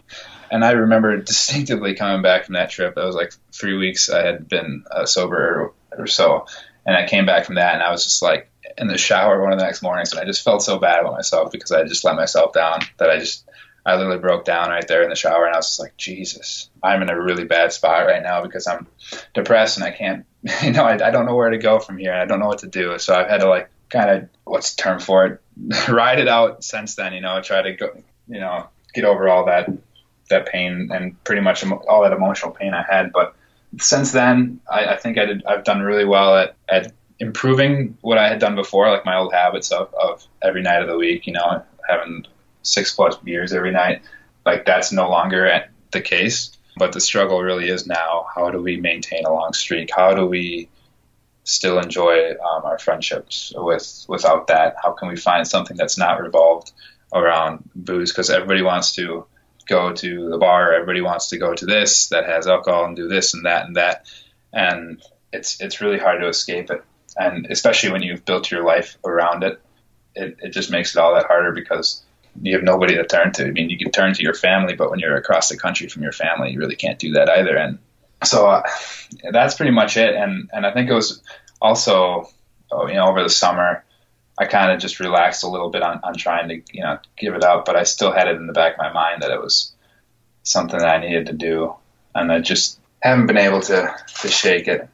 [0.51, 2.95] And I remember distinctively coming back from that trip.
[2.95, 6.45] That was like three weeks I had been uh, sober or, or so,
[6.85, 9.53] and I came back from that, and I was just like in the shower one
[9.53, 12.03] of the next mornings, and I just felt so bad about myself because I just
[12.03, 13.45] let myself down that I just
[13.85, 16.69] I literally broke down right there in the shower, and I was just like, Jesus,
[16.81, 18.87] I'm in a really bad spot right now because I'm
[19.33, 20.25] depressed and I can't,
[20.63, 22.47] you know, I, I don't know where to go from here, and I don't know
[22.47, 22.97] what to do.
[22.97, 25.41] So I've had to like kind of what's the term for it,
[25.87, 27.13] ride it out since then.
[27.13, 27.91] You know, try to go,
[28.27, 29.69] you know, get over all that
[30.29, 33.11] that pain and pretty much all that emotional pain I had.
[33.11, 33.35] But
[33.79, 38.17] since then, I, I think I did, I've done really well at, at improving what
[38.17, 41.27] I had done before, like my old habits of, of every night of the week,
[41.27, 42.25] you know, having
[42.63, 44.01] six plus beers every night.
[44.45, 46.51] Like that's no longer the case.
[46.77, 49.89] But the struggle really is now how do we maintain a long streak?
[49.95, 50.67] How do we
[51.45, 54.75] still enjoy um, our friendships with without that?
[54.83, 56.73] How can we find something that's not revolved
[57.13, 58.11] around booze?
[58.11, 59.25] Because everybody wants to
[59.67, 63.07] go to the bar, everybody wants to go to this that has alcohol and do
[63.07, 64.07] this and that and that,
[64.51, 66.83] and it's it's really hard to escape it.
[67.17, 69.61] And especially when you've built your life around it,
[70.15, 72.01] it, it just makes it all that harder because
[72.41, 73.45] you have nobody to turn to.
[73.45, 76.03] I mean, you can turn to your family, but when you're across the country from
[76.03, 77.55] your family, you really can't do that either.
[77.55, 77.79] And
[78.23, 78.63] so uh,
[79.31, 80.15] that's pretty much it.
[80.15, 81.21] And and I think it was
[81.61, 82.29] also,
[82.71, 83.83] oh, you know, over the summer,
[84.37, 87.35] I kind of just relaxed a little bit on, on trying to you know give
[87.35, 89.41] it up, but I still had it in the back of my mind that it
[89.41, 89.73] was
[90.43, 91.73] something that I needed to do,
[92.13, 94.87] and I just haven't been able to to shake it.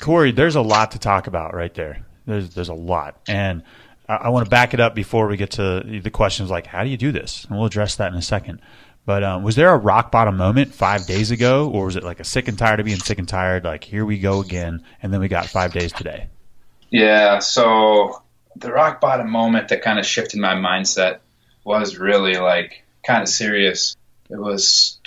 [0.00, 2.04] Corey, there's a lot to talk about right there.
[2.26, 3.62] There's there's a lot, and
[4.08, 6.84] I, I want to back it up before we get to the questions like how
[6.84, 8.60] do you do this, and we'll address that in a second.
[9.06, 12.20] But um, was there a rock bottom moment five days ago, or was it like
[12.20, 13.64] a sick and tired of being sick and tired?
[13.64, 16.28] Like here we go again, and then we got five days today.
[16.90, 17.40] Yeah.
[17.40, 18.22] So
[18.56, 21.18] the rock bottom moment that kind of shifted my mindset
[21.64, 23.96] was really like kind of serious.
[24.30, 24.98] It was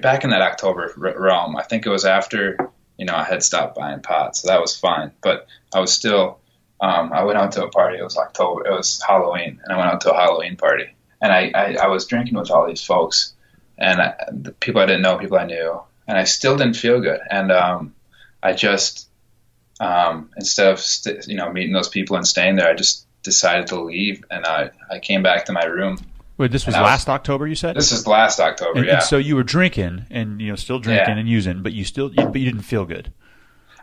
[0.00, 1.56] back in that October realm.
[1.56, 2.56] I think it was after
[2.98, 5.12] you know I had stopped buying pot, so that was fine.
[5.22, 6.38] But I was still.
[6.82, 7.98] Um, I went out to a party.
[7.98, 8.66] It was October.
[8.66, 10.86] It was Halloween, and I went out to a Halloween party.
[11.20, 13.34] And I, I, I was drinking with all these folks,
[13.80, 17.00] and I, the people I didn't know, people I knew, and I still didn't feel
[17.00, 17.20] good.
[17.30, 17.94] And um,
[18.42, 19.08] I just
[19.80, 23.68] um, instead of st- you know meeting those people and staying there, I just decided
[23.68, 25.98] to leave, and I I came back to my room.
[26.36, 27.46] Wait, this was last was, October.
[27.46, 28.78] You said this is last October.
[28.78, 28.94] And, yeah.
[28.94, 31.20] And so you were drinking and you know still drinking yeah.
[31.20, 33.12] and using, but you still but you didn't feel good.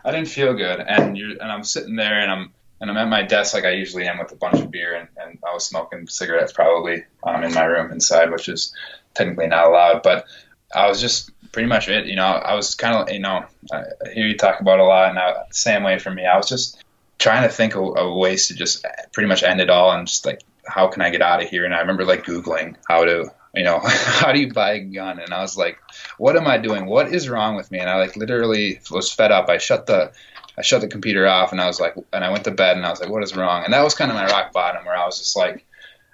[0.04, 3.08] I didn't feel good, and you and I'm sitting there and I'm and I'm at
[3.08, 5.66] my desk like I usually am with a bunch of beer, and, and I was
[5.66, 8.72] smoking cigarettes probably um, in my room inside, which is
[9.14, 10.26] technically not allowed, but
[10.74, 12.06] I was just pretty much it.
[12.06, 15.16] You know, I was kind of, you know, I hear you talk about a lot,
[15.16, 16.26] and same way for me.
[16.26, 16.82] I was just
[17.18, 20.26] trying to think of, of, ways to just pretty much end it all, and just
[20.26, 21.64] like, how can I get out of here?
[21.64, 25.18] And I remember like googling how to, you know, how do you buy a gun?
[25.18, 25.78] And I was like,
[26.18, 26.86] what am I doing?
[26.86, 27.78] What is wrong with me?
[27.78, 29.48] And I like literally was fed up.
[29.48, 30.12] I shut the
[30.56, 32.84] I shut the computer off, and I was like, and I went to bed, and
[32.84, 33.64] I was like, what is wrong?
[33.64, 35.64] And that was kind of my rock bottom, where I was just like,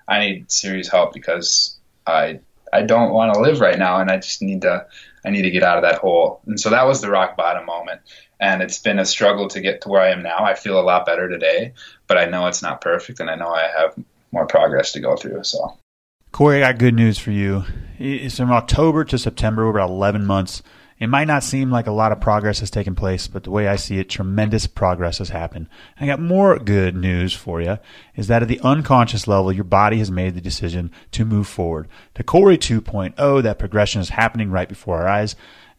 [0.07, 2.40] I need serious help because I
[2.74, 4.87] I don't want to live right now, and I just need to
[5.24, 6.40] I need to get out of that hole.
[6.46, 8.00] And so that was the rock bottom moment.
[8.40, 10.38] And it's been a struggle to get to where I am now.
[10.38, 11.72] I feel a lot better today,
[12.08, 13.94] but I know it's not perfect, and I know I have
[14.32, 15.44] more progress to go through.
[15.44, 15.78] So,
[16.32, 17.64] Corey, I got good news for you.
[17.98, 20.62] It's from October to September, about 11 months.
[21.00, 23.66] It might not seem like a lot of progress has taken place, but the way
[23.66, 25.66] I see it, tremendous progress has happened.
[26.00, 27.78] I got more good news for you
[28.14, 31.88] is that at the unconscious level, your body has made the decision to move forward.
[32.14, 35.35] To Corey 2.0, that progression is happening right before our eyes.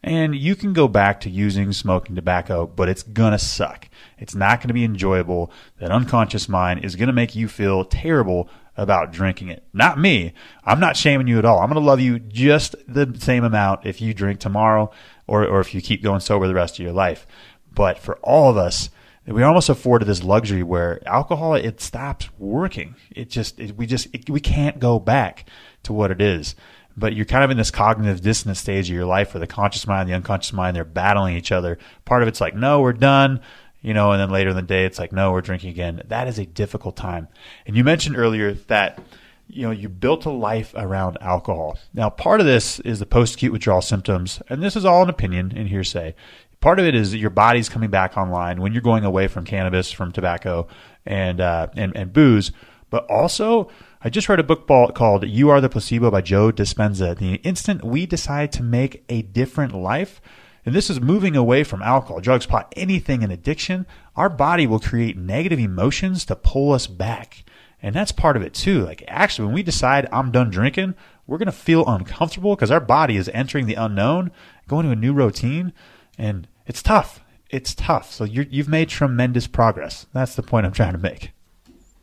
[0.06, 3.88] And you can go back to using smoking tobacco, but it's gonna suck.
[4.18, 5.50] It's not gonna be enjoyable.
[5.80, 9.64] That unconscious mind is gonna make you feel terrible about drinking it.
[9.72, 10.32] Not me.
[10.64, 11.60] I'm not shaming you at all.
[11.60, 14.90] I'm going to love you just the same amount if you drink tomorrow
[15.26, 17.26] or, or if you keep going sober the rest of your life.
[17.74, 18.90] But for all of us,
[19.26, 22.94] we're almost afforded this luxury where alcohol it stops working.
[23.10, 25.48] It just it, we just it, we can't go back
[25.82, 26.54] to what it is.
[26.96, 29.86] But you're kind of in this cognitive dissonance stage of your life where the conscious
[29.86, 31.78] mind and the unconscious mind they're battling each other.
[32.04, 33.40] Part of it's like, no, we're done
[33.86, 36.02] you know, and then later in the day it's like, no, we're drinking again.
[36.08, 37.28] That is a difficult time.
[37.66, 39.00] And you mentioned earlier that
[39.48, 41.78] you know you built a life around alcohol.
[41.94, 45.52] Now, part of this is the post-acute withdrawal symptoms, and this is all an opinion
[45.54, 46.16] and hearsay.
[46.60, 49.92] Part of it is your body's coming back online when you're going away from cannabis,
[49.92, 50.66] from tobacco,
[51.04, 52.50] and uh, and, and booze.
[52.90, 53.70] But also,
[54.02, 57.16] I just read a book called "You Are the Placebo" by Joe Dispenza.
[57.16, 60.20] The instant we decide to make a different life,
[60.66, 63.86] and this is moving away from alcohol, drugs, pot, anything in addiction.
[64.14, 67.44] Our body will create negative emotions to pull us back.
[67.82, 68.84] And that's part of it too.
[68.84, 70.94] Like actually, when we decide I'm done drinking,
[71.26, 74.30] we're going to feel uncomfortable because our body is entering the unknown,
[74.68, 75.72] going to a new routine.
[76.18, 77.20] And it's tough.
[77.48, 78.12] It's tough.
[78.12, 80.06] So you have made tremendous progress.
[80.12, 81.32] That's the point I'm trying to make.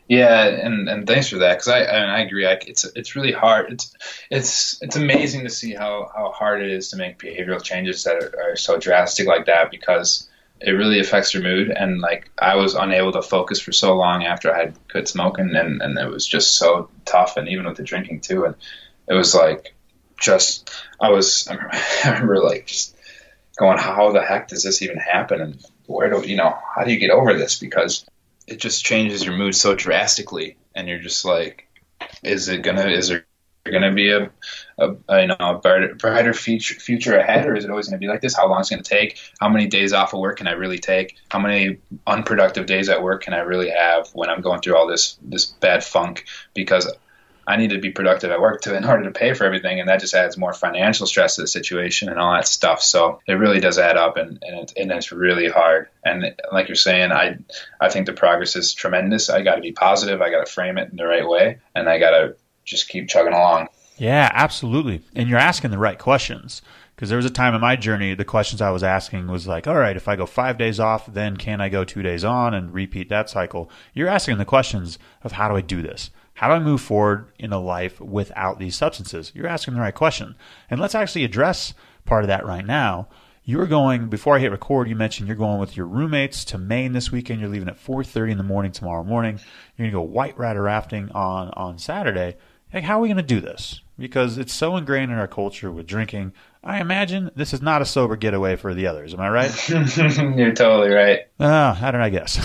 [0.08, 2.46] Yeah, and, and thanks for that because I I agree.
[2.46, 3.72] I, it's it's really hard.
[3.72, 3.94] It's
[4.30, 8.18] it's it's amazing to see how, how hard it is to make behavioral changes that
[8.18, 11.70] are, are so drastic like that because it really affects your mood.
[11.70, 15.56] And like I was unable to focus for so long after I had quit smoking,
[15.56, 17.38] and and it was just so tough.
[17.38, 18.56] And even with the drinking too, and
[19.08, 19.74] it was like
[20.20, 22.96] just I was I remember, I remember like just
[23.58, 25.40] going, how the heck does this even happen?
[25.40, 27.58] And where do you know how do you get over this?
[27.58, 28.06] Because
[28.48, 31.68] it just changes your mood so drastically, and you're just like,
[32.24, 32.88] is it gonna?
[32.88, 33.26] Is there
[33.66, 34.30] to be a,
[34.78, 37.98] a, a, you know a brighter, brighter future, future ahead, or is it always to
[37.98, 38.36] be like this?
[38.36, 39.20] How long is it to take?
[39.40, 41.16] How many days off of work can I really take?
[41.30, 44.88] How many unproductive days at work can I really have when I'm going through all
[44.88, 46.26] this this bad funk?
[46.54, 46.92] Because
[47.46, 49.90] I need to be productive at work to in order to pay for everything, and
[49.90, 52.82] that just adds more financial stress to the situation and all that stuff.
[52.82, 55.90] So it really does add up, and and, it, and it's really hard.
[56.06, 57.38] And like you're saying, I
[57.80, 59.30] I think the progress is tremendous.
[59.30, 60.22] I got to be positive.
[60.22, 63.10] I got to frame it in the right way, and I got to just keep
[63.10, 63.68] chugging along.
[63.98, 65.02] Yeah, absolutely.
[65.16, 66.62] And you're asking the right questions.
[66.96, 69.68] Because there was a time in my journey, the questions I was asking was like,
[69.68, 72.54] all right, if I go five days off, then can I go two days on
[72.54, 73.70] and repeat that cycle?
[73.94, 76.12] You're asking the questions of how do I do this?
[76.44, 79.32] How do I move forward in a life without these substances?
[79.34, 80.36] You're asking the right question.
[80.70, 83.08] And let's actually address part of that right now.
[83.46, 84.90] You're going before I hit record.
[84.90, 87.40] You mentioned you're going with your roommates to Maine this weekend.
[87.40, 89.40] You're leaving at 4:30 in the morning tomorrow morning.
[89.78, 92.36] You're gonna go white rider rafting on on Saturday.
[92.74, 93.80] Like, how are we gonna do this?
[93.98, 96.34] Because it's so ingrained in our culture with drinking.
[96.62, 99.14] I imagine this is not a sober getaway for the others.
[99.14, 99.70] Am I right?
[99.70, 101.20] You're totally right.
[101.40, 102.38] Oh, how did I guess?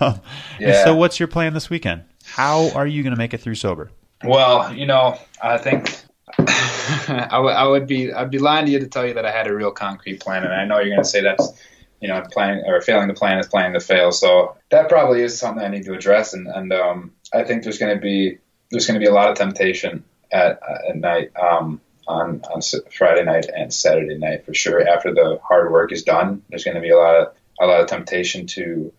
[0.58, 0.84] yeah.
[0.84, 2.02] So, what's your plan this weekend?
[2.38, 3.90] How are you going to make it through sober?
[4.22, 5.92] Well, you know, I think
[6.38, 9.32] I, w- I would be I'd be lying to you to tell you that I
[9.32, 11.60] had a real concrete plan, and I know you're going to say that's
[12.00, 14.12] you know planning or failing to plan is planning to fail.
[14.12, 17.78] So that probably is something I need to address, and and um, I think there's
[17.78, 18.38] going to be
[18.70, 21.32] there's going to be a lot of temptation at at night.
[21.36, 24.88] Um, on, on Friday night and Saturday night for sure.
[24.88, 27.80] After the hard work is done, there's going to be a lot of a lot
[27.82, 28.92] of temptation to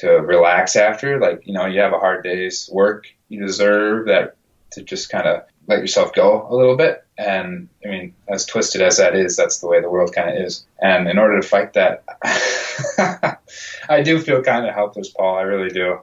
[0.00, 1.20] to relax after.
[1.20, 4.36] Like, you know, you have a hard day's work, you deserve that
[4.72, 7.04] to just kind of let yourself go a little bit.
[7.18, 10.44] And I mean, as twisted as that is, that's the way the world kind of
[10.44, 10.64] is.
[10.80, 12.04] And in order to fight that,
[13.88, 15.36] I do feel kind of helpless, Paul.
[15.36, 16.00] I really do.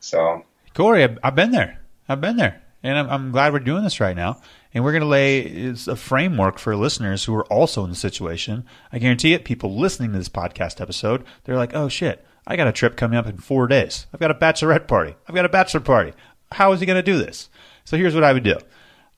[0.00, 1.80] So, Corey, I've been there.
[2.08, 2.62] I've been there.
[2.82, 4.40] And I'm, I'm glad we're doing this right now.
[4.74, 8.64] And we're going to lay a framework for listeners who are also in the situation.
[8.92, 12.68] I guarantee it, people listening to this podcast episode, they're like, oh shit, I got
[12.68, 14.06] a trip coming up in four days.
[14.12, 15.14] I've got a bachelorette party.
[15.28, 16.12] I've got a bachelor party.
[16.52, 17.48] How is he going to do this?
[17.84, 18.56] So here's what I would do.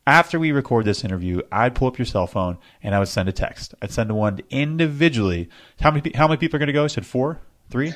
[0.06, 3.28] After we record this interview, I'd pull up your cell phone and I would send
[3.28, 3.74] a text.
[3.82, 5.50] I'd send one individually.
[5.80, 6.84] How many how many people are going to go?
[6.84, 7.92] I said four, three.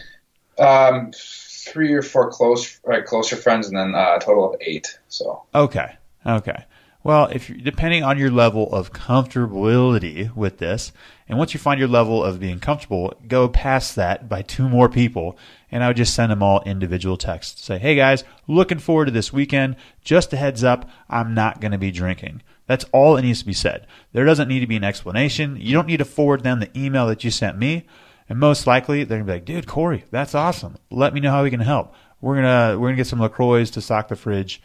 [0.59, 4.99] Um, three or four close, right, closer friends, and then uh, a total of eight.
[5.09, 6.66] So okay, okay.
[7.05, 10.92] Well, if depending on your level of comfortability with this,
[11.33, 14.90] and once you find your level of being comfortable, go past that by two more
[14.90, 15.38] people,
[15.71, 17.64] and I would just send them all individual texts.
[17.64, 19.77] Say, hey guys, looking forward to this weekend.
[20.05, 22.42] Just a heads up, I'm not going to be drinking.
[22.66, 23.87] That's all that needs to be said.
[24.12, 25.57] There doesn't need to be an explanation.
[25.59, 27.87] You don't need to forward them the email that you sent me,
[28.29, 30.77] and most likely they're gonna be like, dude, Corey, that's awesome.
[30.90, 31.95] Let me know how we can help.
[32.21, 34.61] We're gonna we're gonna get some LaCroix to stock the fridge.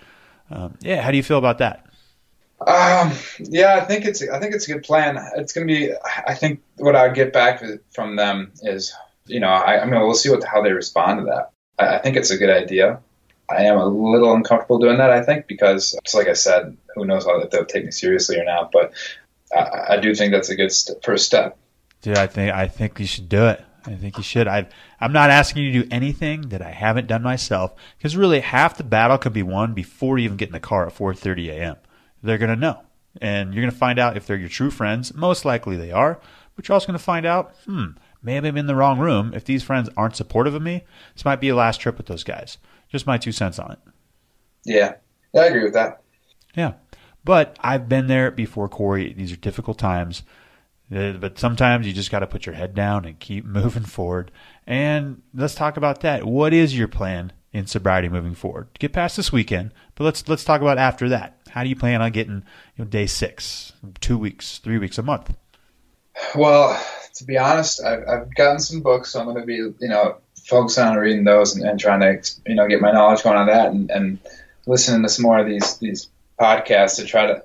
[0.51, 1.86] Um, yeah, how do you feel about that?
[2.59, 5.17] Um, yeah, I think it's I think it's a good plan.
[5.35, 5.93] It's going to be.
[6.25, 7.61] I think what I get back
[7.93, 8.93] from them is,
[9.27, 11.51] you know, I, I mean, we'll see what how they respond to that.
[11.77, 12.99] I, I, think it's a good idea.
[13.49, 15.11] I am a little uncomfortable doing that.
[15.11, 18.39] I think because, just like I said, who knows how if they'll take me seriously
[18.39, 18.71] or not.
[18.71, 18.91] But
[19.55, 21.57] I, I do think that's a good st- first step.
[22.01, 23.63] Dude, I think I think you should do it.
[23.85, 24.47] I think you should.
[24.47, 24.67] I
[24.99, 28.77] I'm not asking you to do anything that I haven't done myself because really half
[28.77, 31.77] the battle could be won before you even get in the car at 4:30 a.m
[32.21, 32.81] they're going to know.
[33.21, 35.13] And you're going to find out if they're your true friends.
[35.13, 36.19] Most likely they are.
[36.55, 39.33] But you're also going to find out, hmm, maybe I'm in the wrong room.
[39.33, 42.23] If these friends aren't supportive of me, this might be a last trip with those
[42.23, 42.57] guys.
[42.89, 43.79] Just my two cents on it.
[44.65, 44.95] Yeah.
[45.35, 46.01] I agree with that.
[46.55, 46.73] Yeah.
[47.23, 49.13] But I've been there before, Corey.
[49.13, 50.23] These are difficult times.
[50.93, 54.31] Uh, but sometimes you just got to put your head down and keep moving forward.
[54.65, 56.25] And let's talk about that.
[56.25, 58.69] What is your plan in sobriety moving forward?
[58.79, 61.36] Get past this weekend, but let's let's talk about after that.
[61.57, 62.43] How do you plan on getting
[62.75, 65.35] you know, day six, two weeks, three weeks, a month?
[66.35, 66.79] Well,
[67.15, 70.17] to be honest, I've, I've gotten some books, so I'm going to be, you know,
[70.45, 73.47] focusing on reading those and, and, trying to, you know, get my knowledge going on
[73.47, 74.19] that and, and
[74.67, 77.43] listening to some more of these these podcasts to try to.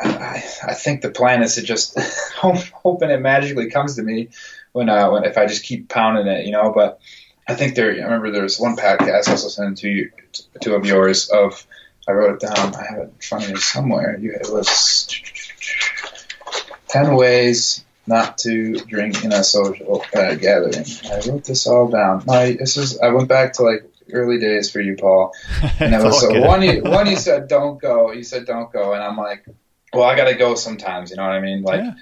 [0.00, 2.00] I, I think the plan is to just
[2.34, 4.30] hope, hoping it magically comes to me
[4.72, 6.72] when, uh, when if I just keep pounding it, you know.
[6.72, 6.98] But
[7.46, 7.90] I think there.
[7.90, 10.08] I remember there was one podcast I was listening to
[10.62, 11.66] two of yours of.
[12.08, 12.74] I wrote it down.
[12.74, 14.18] I have it in front of me somewhere.
[14.18, 15.08] You, it was
[16.88, 20.86] ten ways not to drink in a social uh, gathering.
[21.10, 22.24] I wrote this all down.
[22.26, 22.98] My this is.
[22.98, 25.34] I went back to like early days for you, Paul,
[25.78, 26.62] and it was so one.
[26.62, 28.12] You, one you said don't go.
[28.12, 29.44] You said don't go, and I'm like,
[29.92, 31.10] well, I got to go sometimes.
[31.10, 31.62] You know what I mean?
[31.62, 31.80] Like.
[31.80, 31.94] Yeah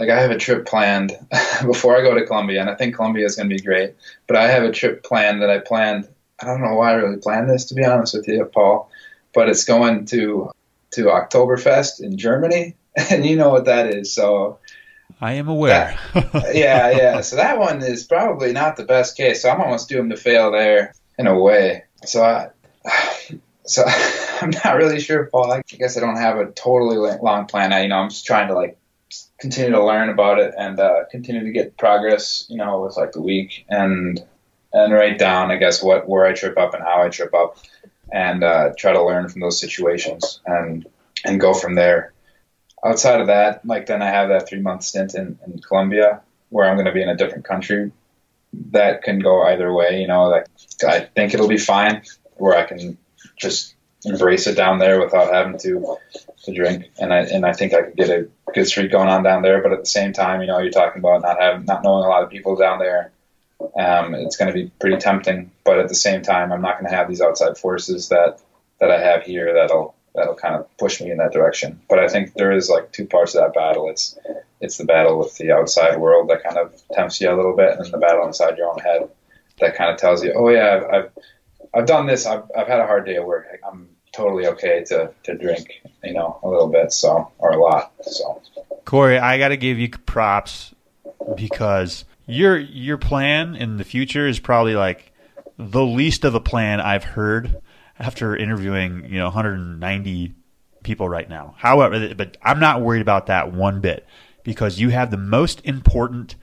[0.00, 1.12] like I have a trip planned
[1.66, 3.96] before I go to Colombia, and I think Colombia is going to be great.
[4.26, 6.08] But I have a trip planned that I planned.
[6.40, 8.89] I don't know why I really planned this, to be honest with you, Paul.
[9.32, 10.50] But it's going to
[10.92, 12.74] to Oktoberfest in Germany,
[13.10, 14.14] and you know what that is.
[14.14, 14.58] So
[15.20, 15.98] I am aware.
[16.14, 17.20] that, yeah, yeah.
[17.20, 19.42] So that one is probably not the best case.
[19.42, 21.84] So I'm almost doomed to fail there in a way.
[22.04, 22.50] So I,
[23.64, 23.84] so
[24.40, 25.52] I'm not really sure, Paul.
[25.52, 27.72] I guess I don't have a totally long plan.
[27.72, 28.78] I, you know, I'm just trying to like
[29.38, 33.12] continue to learn about it and uh, continue to get progress, you know, with like
[33.12, 34.22] the week and
[34.72, 37.58] and write down, I guess, what where I trip up and how I trip up,
[38.12, 40.86] and uh, try to learn from those situations and
[41.24, 42.12] and go from there.
[42.84, 46.68] Outside of that, like then I have that three month stint in, in Colombia where
[46.68, 47.92] I'm going to be in a different country.
[48.72, 50.28] That can go either way, you know.
[50.28, 50.46] Like
[50.86, 52.02] I think it'll be fine,
[52.34, 52.98] where I can
[53.36, 55.96] just embrace it down there without having to
[56.44, 59.22] to drink, and I and I think I could get a good streak going on
[59.22, 59.62] down there.
[59.62, 62.08] But at the same time, you know, you're talking about not having not knowing a
[62.08, 63.12] lot of people down there.
[63.76, 66.90] Um, it's going to be pretty tempting, but at the same time, I'm not going
[66.90, 68.40] to have these outside forces that
[68.80, 71.80] that I have here that'll that'll kind of push me in that direction.
[71.88, 73.90] But I think there is like two parts of that battle.
[73.90, 74.18] It's
[74.60, 77.78] it's the battle with the outside world that kind of tempts you a little bit,
[77.78, 79.08] and the battle inside your own head
[79.60, 81.12] that kind of tells you, oh yeah, I've I've,
[81.74, 82.26] I've done this.
[82.26, 83.46] I've I've had a hard day at work.
[83.66, 87.92] I'm totally okay to, to drink, you know, a little bit, so or a lot.
[88.02, 88.42] So,
[88.84, 90.74] Corey, I got to give you props
[91.36, 95.12] because your your plan in the future is probably like
[95.58, 97.60] the least of a plan I've heard
[97.98, 100.34] after interviewing you know 190
[100.82, 101.54] people right now.
[101.58, 104.06] However, but I'm not worried about that one bit
[104.42, 106.36] because you have the most important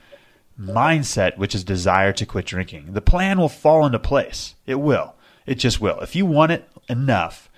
[0.60, 2.92] mindset, which is desire to quit drinking.
[2.92, 4.54] The plan will fall into place.
[4.66, 5.14] It will.
[5.46, 6.00] It just will.
[6.00, 7.48] If you want it enough,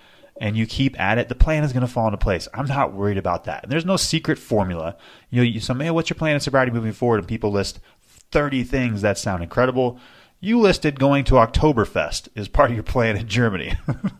[0.40, 2.48] and you keep at it, the plan is going to fall into place.
[2.54, 3.62] I'm not worried about that.
[3.62, 4.96] And there's no secret formula.
[5.28, 7.18] You know, you say, man, what's your plan in sobriety moving forward?
[7.18, 7.78] And people list
[8.32, 9.98] 30 things that sound incredible.
[10.40, 13.74] You listed going to Oktoberfest as part of your plan in Germany.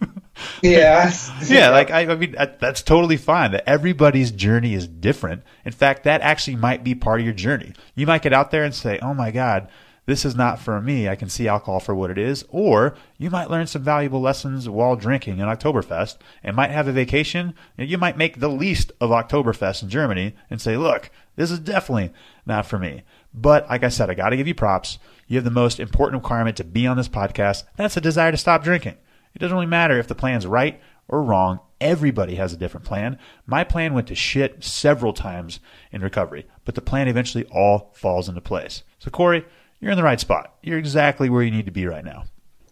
[0.62, 1.10] yeah.
[1.46, 3.52] yeah, like I, I mean that's totally fine.
[3.52, 5.42] That everybody's journey is different.
[5.64, 7.72] In fact, that actually might be part of your journey.
[7.94, 9.68] You might get out there and say, "Oh my god,
[10.10, 11.08] this is not for me.
[11.08, 12.44] I can see alcohol for what it is.
[12.48, 16.92] Or you might learn some valuable lessons while drinking in Oktoberfest and might have a
[16.92, 17.54] vacation.
[17.76, 22.12] You might make the least of Oktoberfest in Germany and say, look, this is definitely
[22.44, 23.02] not for me.
[23.32, 24.98] But like I said, I got to give you props.
[25.26, 27.64] You have the most important requirement to be on this podcast.
[27.76, 28.96] That's a desire to stop drinking.
[29.34, 31.60] It doesn't really matter if the plan's right or wrong.
[31.80, 33.18] Everybody has a different plan.
[33.46, 35.60] My plan went to shit several times
[35.92, 38.82] in recovery, but the plan eventually all falls into place.
[38.98, 39.46] So, Corey,
[39.80, 40.54] you're in the right spot.
[40.62, 42.24] You're exactly where you need to be right now.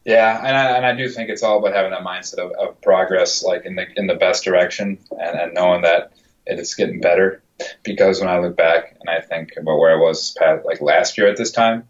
[0.05, 2.81] Yeah, and I, and I do think it's all about having that mindset of, of
[2.81, 6.13] progress, like in the in the best direction, and, and knowing that
[6.47, 7.43] it's getting better.
[7.83, 11.19] Because when I look back and I think about where I was past, like last
[11.19, 11.89] year at this time,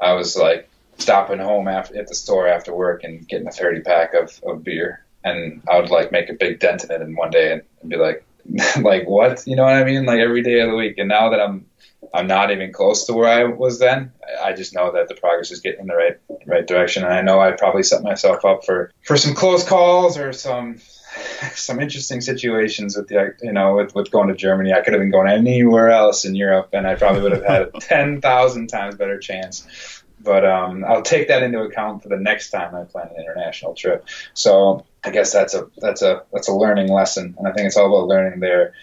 [0.00, 3.80] I was like stopping home after at the store after work and getting a 30
[3.80, 7.16] pack of, of beer, and I would like make a big dent in it in
[7.16, 8.24] one day and, and be like,
[8.80, 9.46] like what?
[9.46, 10.06] You know what I mean?
[10.06, 10.98] Like every day of the week.
[10.98, 11.66] And now that I'm
[12.14, 14.12] I'm not even close to where I was then.
[14.42, 17.22] I just know that the progress is getting in the right right direction, and I
[17.22, 20.78] know I probably set myself up for for some close calls or some
[21.54, 24.72] some interesting situations with the you know with, with going to Germany.
[24.72, 27.62] I could have been going anywhere else in Europe, and I probably would have had
[27.62, 30.02] a ten thousand times better chance.
[30.20, 33.74] But um, I'll take that into account for the next time I plan an international
[33.74, 34.06] trip.
[34.34, 37.76] So I guess that's a that's a that's a learning lesson, and I think it's
[37.76, 38.74] all about learning there.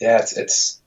[0.00, 0.80] Yeah, it's it's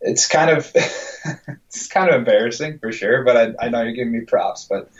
[0.00, 3.24] it's kind of it's kind of embarrassing for sure.
[3.24, 4.90] But I, I know you're giving me props, but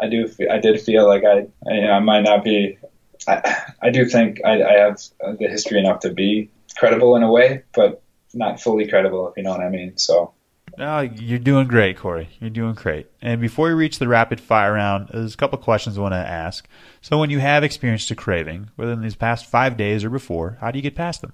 [0.00, 2.78] I do I did feel like I I, you know, I might not be.
[3.26, 7.30] I, I do think I, I have the history enough to be credible in a
[7.30, 8.02] way, but
[8.34, 9.96] not fully credible, if you know what I mean.
[9.96, 10.32] So.
[10.76, 12.28] No, you're doing great, Corey.
[12.40, 13.08] You're doing great.
[13.20, 16.18] And before we reach the rapid fire round, there's a couple questions I want to
[16.18, 16.68] ask.
[17.00, 20.58] So, when you have experienced a craving, whether in these past five days or before,
[20.60, 21.32] how do you get past them?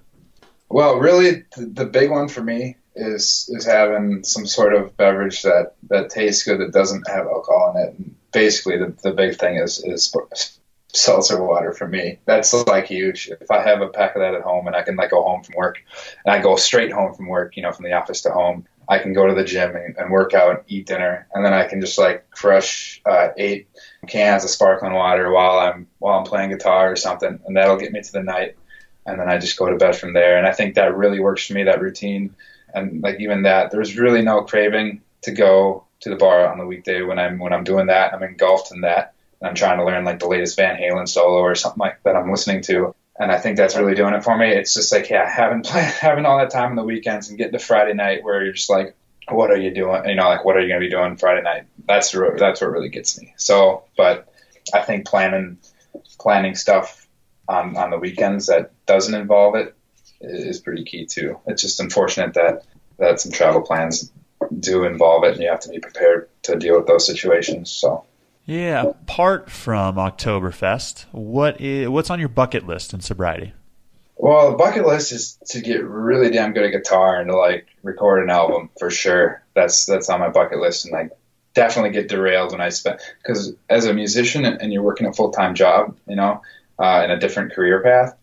[0.69, 5.75] Well, really, the big one for me is is having some sort of beverage that
[5.89, 7.99] that tastes good that doesn't have alcohol in it.
[7.99, 10.15] And basically, the, the big thing is is
[10.95, 12.19] seltzer water for me.
[12.25, 13.29] That's like huge.
[13.41, 15.43] If I have a pack of that at home and I can like go home
[15.43, 15.83] from work
[16.25, 18.99] and I go straight home from work, you know, from the office to home, I
[18.99, 21.67] can go to the gym and, and work out, and eat dinner, and then I
[21.67, 23.67] can just like crush uh, eight
[24.07, 27.91] cans of sparkling water while I'm while I'm playing guitar or something, and that'll get
[27.91, 28.55] me to the night.
[29.07, 30.37] And then I just go to bed from there.
[30.37, 31.63] And I think that really works for me.
[31.63, 32.35] That routine,
[32.75, 36.65] and like even that, there's really no craving to go to the bar on the
[36.67, 38.13] weekday when I'm when I'm doing that.
[38.13, 41.55] I'm engulfed in that I'm trying to learn like the latest Van Halen solo or
[41.55, 42.95] something like that I'm listening to.
[43.17, 44.49] And I think that's really doing it for me.
[44.49, 47.59] It's just like, yeah, having having all that time on the weekends and getting to
[47.59, 48.95] Friday night where you're just like,
[49.29, 50.07] what are you doing?
[50.07, 51.65] You know, like what are you going to be doing Friday night?
[51.87, 53.33] That's that's what really gets me.
[53.37, 54.31] So, but
[54.73, 55.57] I think planning
[56.19, 57.07] planning stuff
[57.47, 59.75] on on the weekends that doesn't involve it
[60.21, 61.39] is pretty key too.
[61.47, 62.65] It's just unfortunate that
[62.97, 64.11] that some travel plans
[64.59, 67.71] do involve it, and you have to be prepared to deal with those situations.
[67.71, 68.05] So.
[68.45, 73.53] Yeah, apart from Oktoberfest, what is what's on your bucket list in sobriety?
[74.17, 77.67] Well, the bucket list is to get really damn good at guitar and to like
[77.83, 79.43] record an album for sure.
[79.55, 81.11] That's that's on my bucket list, and like
[81.55, 85.31] definitely get derailed when I spend because as a musician and you're working a full
[85.31, 86.41] time job, you know,
[86.77, 88.15] uh, in a different career path,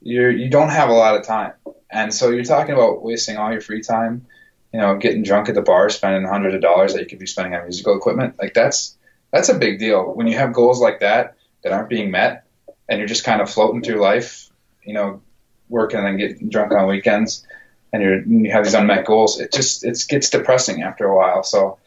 [0.00, 1.52] you you don't have a lot of time,
[1.90, 4.26] and so you're talking about wasting all your free time,
[4.72, 7.26] you know, getting drunk at the bar, spending hundreds of dollars that you could be
[7.26, 8.36] spending on musical equipment.
[8.40, 8.95] Like that's
[9.36, 12.44] that's a big deal when you have goals like that that aren't being met
[12.88, 14.50] and you're just kind of floating through life,
[14.82, 15.20] you know,
[15.68, 17.46] working and getting drunk on weekends
[17.92, 19.40] and, you have these unmet goals.
[19.40, 21.42] It just it gets depressing after a while.
[21.42, 21.78] So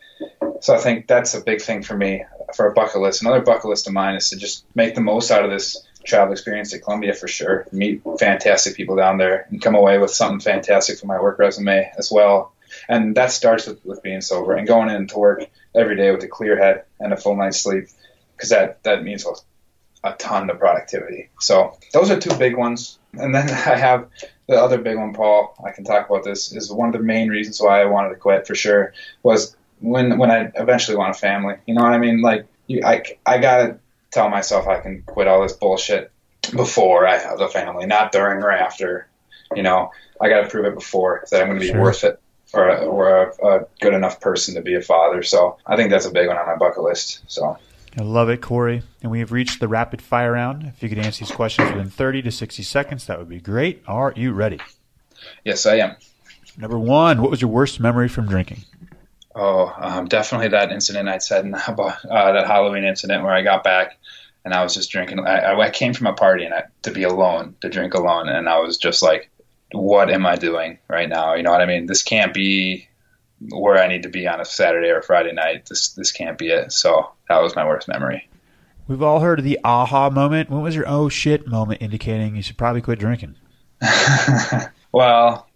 [0.61, 2.25] so I think that's a big thing for me
[2.55, 3.21] for a bucket list.
[3.21, 6.33] Another bucket list of mine is to just make the most out of this travel
[6.33, 7.67] experience at Colombia for sure.
[7.71, 11.91] Meet fantastic people down there and come away with something fantastic for my work resume
[11.97, 12.53] as well.
[12.87, 16.27] And that starts with, with being sober and going into work every day with a
[16.27, 17.87] clear head and a full night's sleep
[18.35, 21.29] because that, that means a, a ton of productivity.
[21.39, 22.99] So those are two big ones.
[23.13, 24.07] And then I have
[24.47, 25.55] the other big one, Paul.
[25.65, 26.51] I can talk about this.
[26.53, 28.93] Is one of the main reasons why I wanted to quit for sure
[29.23, 31.55] was when when I eventually want a family.
[31.65, 32.21] You know what I mean?
[32.21, 33.79] Like you, I I gotta
[34.11, 36.11] tell myself I can quit all this bullshit
[36.51, 39.07] before I have a family, not during or after.
[39.55, 39.91] You know,
[40.21, 41.81] I gotta prove it before that I'm gonna be sure.
[41.81, 42.19] worth it
[42.53, 45.23] or, a, or a, a, good enough person to be a father.
[45.23, 47.21] So I think that's a big one on my bucket list.
[47.27, 47.57] So.
[47.97, 48.83] I love it, Corey.
[49.01, 50.63] And we have reached the rapid fire round.
[50.63, 53.83] If you could answer these questions within 30 to 60 seconds, that would be great.
[53.87, 54.59] Are you ready?
[55.43, 55.95] Yes, I am.
[56.57, 58.59] Number one, what was your worst memory from drinking?
[59.35, 63.63] Oh, um, definitely that incident I said about uh, that Halloween incident where I got
[63.63, 63.97] back
[64.43, 65.19] and I was just drinking.
[65.19, 68.49] I, I came from a party and I, to be alone, to drink alone, and
[68.49, 69.29] I was just like
[69.71, 71.35] what am I doing right now?
[71.35, 71.85] You know what I mean?
[71.85, 72.87] This can't be
[73.49, 75.67] where I need to be on a Saturday or Friday night.
[75.67, 76.71] This this can't be it.
[76.71, 78.27] So that was my worst memory.
[78.87, 80.49] We've all heard of the aha moment.
[80.49, 83.35] When was your oh shit moment indicating you should probably quit drinking?
[84.91, 85.47] well,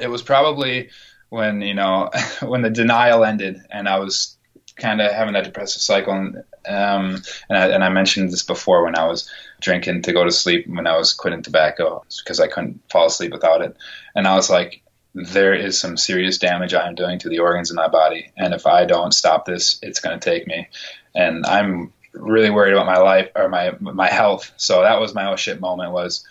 [0.00, 0.90] it was probably
[1.30, 2.10] when you know
[2.42, 4.36] when the denial ended and I was
[4.76, 6.12] kind of having that depressive cycle.
[6.12, 9.30] And, um, and, I, and I mentioned this before when I was
[9.62, 13.32] drinking to go to sleep when I was quitting tobacco because I couldn't fall asleep
[13.32, 13.76] without it.
[14.14, 14.82] And I was like,
[15.14, 18.32] there is some serious damage I am doing to the organs in my body.
[18.36, 20.68] And if I don't stop this, it's going to take me.
[21.14, 24.52] And I'm really worried about my life or my, my health.
[24.56, 26.26] So that was my oh shit moment was,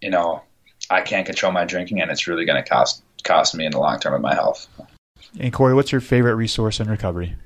[0.00, 0.42] you know,
[0.90, 3.78] I can't control my drinking and it's really going to cost, cost me in the
[3.78, 4.68] long term of my health.
[5.38, 7.36] And Corey, what's your favorite resource in recovery?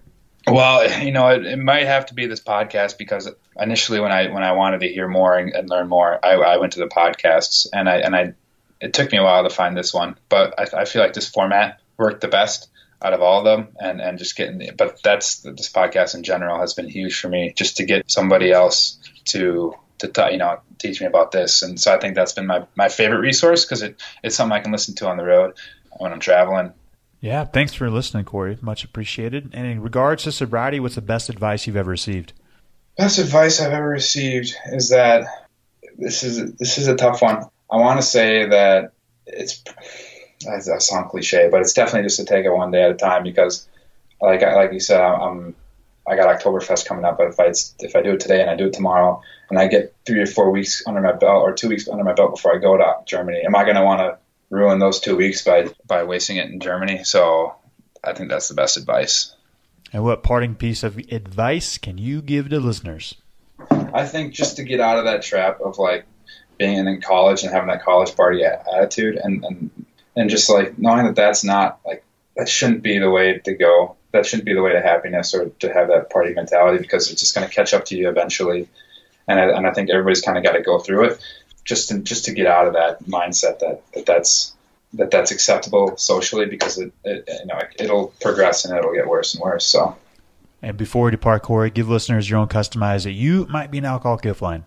[0.52, 4.28] Well, you know, it, it, might have to be this podcast because initially, when I
[4.28, 6.86] when I wanted to hear more and, and learn more, I, I, went to the
[6.86, 8.34] podcasts, and I and I
[8.80, 11.28] it took me a while to find this one, but I, I feel like this
[11.28, 12.68] format worked the best
[13.02, 14.70] out of all of them, and and just getting.
[14.76, 18.50] But that's this podcast in general has been huge for me, just to get somebody
[18.50, 22.32] else to to t- you know teach me about this, and so I think that's
[22.32, 25.24] been my my favorite resource because it it's something I can listen to on the
[25.24, 25.54] road
[25.98, 26.72] when I'm traveling
[27.20, 28.58] yeah, thanks for listening, Corey.
[28.60, 29.50] Much appreciated.
[29.52, 32.32] And in regards to sobriety, what's the best advice you've ever received?
[32.96, 35.26] Best advice I've ever received is that
[35.96, 37.44] this is this is a tough one.
[37.70, 38.92] I want to say that
[39.26, 39.62] it's
[40.44, 43.24] that sounds cliche, but it's definitely just to take it one day at a time
[43.24, 43.68] because,
[44.20, 45.54] like like you said, I'm
[46.08, 47.18] I got Oktoberfest coming up.
[47.18, 49.66] But if I if I do it today and I do it tomorrow, and I
[49.66, 52.54] get three or four weeks under my belt or two weeks under my belt before
[52.54, 54.18] I go to Germany, am I going to want to
[54.50, 57.04] ruin those two weeks by by wasting it in Germany.
[57.04, 57.56] So
[58.02, 59.34] I think that's the best advice.
[59.92, 63.14] And what parting piece of advice can you give to listeners?
[63.70, 66.04] I think just to get out of that trap of like
[66.58, 69.70] being in college and having that college party attitude and, and
[70.16, 72.04] and just like knowing that that's not like
[72.36, 73.96] that shouldn't be the way to go.
[74.12, 77.20] That shouldn't be the way to happiness or to have that party mentality because it's
[77.20, 78.68] just going to catch up to you eventually.
[79.26, 81.20] and I, and I think everybody's kind of got to go through it
[81.68, 84.54] just to just to get out of that mindset that, that that's
[84.94, 89.34] that that's acceptable socially because it, it you know it'll progress and it'll get worse
[89.34, 89.66] and worse.
[89.66, 89.96] So.
[90.60, 93.14] And before we depart, Corey, give listeners your own customized.
[93.14, 94.64] You might be an alcoholic if line.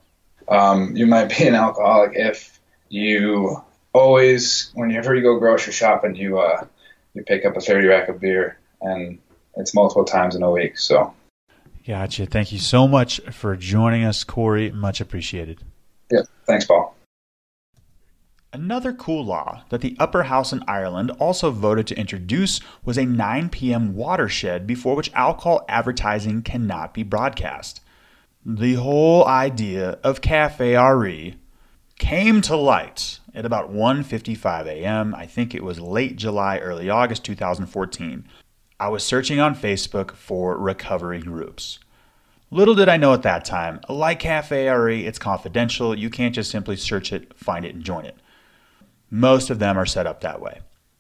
[0.48, 6.40] Um, you might be an alcoholic if you always, whenever you go grocery shopping, you
[6.40, 6.66] uh,
[7.14, 9.18] you pick up a thirty rack of beer, and
[9.58, 10.78] it's multiple times in a week.
[10.78, 11.14] So.
[11.86, 12.28] Gotcha.
[12.28, 14.72] Thank you so much for joining us, Corey.
[14.72, 15.62] Much appreciated.
[16.12, 16.22] Yeah.
[16.46, 16.96] Thanks, Paul.
[18.54, 23.06] Another cool law that the upper house in Ireland also voted to introduce was a
[23.06, 23.96] 9 p.m.
[23.96, 27.80] watershed before which alcohol advertising cannot be broadcast.
[28.46, 31.36] The whole idea of Cafe RE
[31.98, 35.16] came to light at about 1:55 a.m.
[35.16, 38.28] I think it was late July, early August 2014.
[38.80, 41.80] I was searching on Facebook for recovery groups.
[42.54, 45.98] Little did I know at that time, like Cafe RE, it's confidential.
[45.98, 48.18] You can't just simply search it, find it, and join it.
[49.10, 50.60] Most of them are set up that way.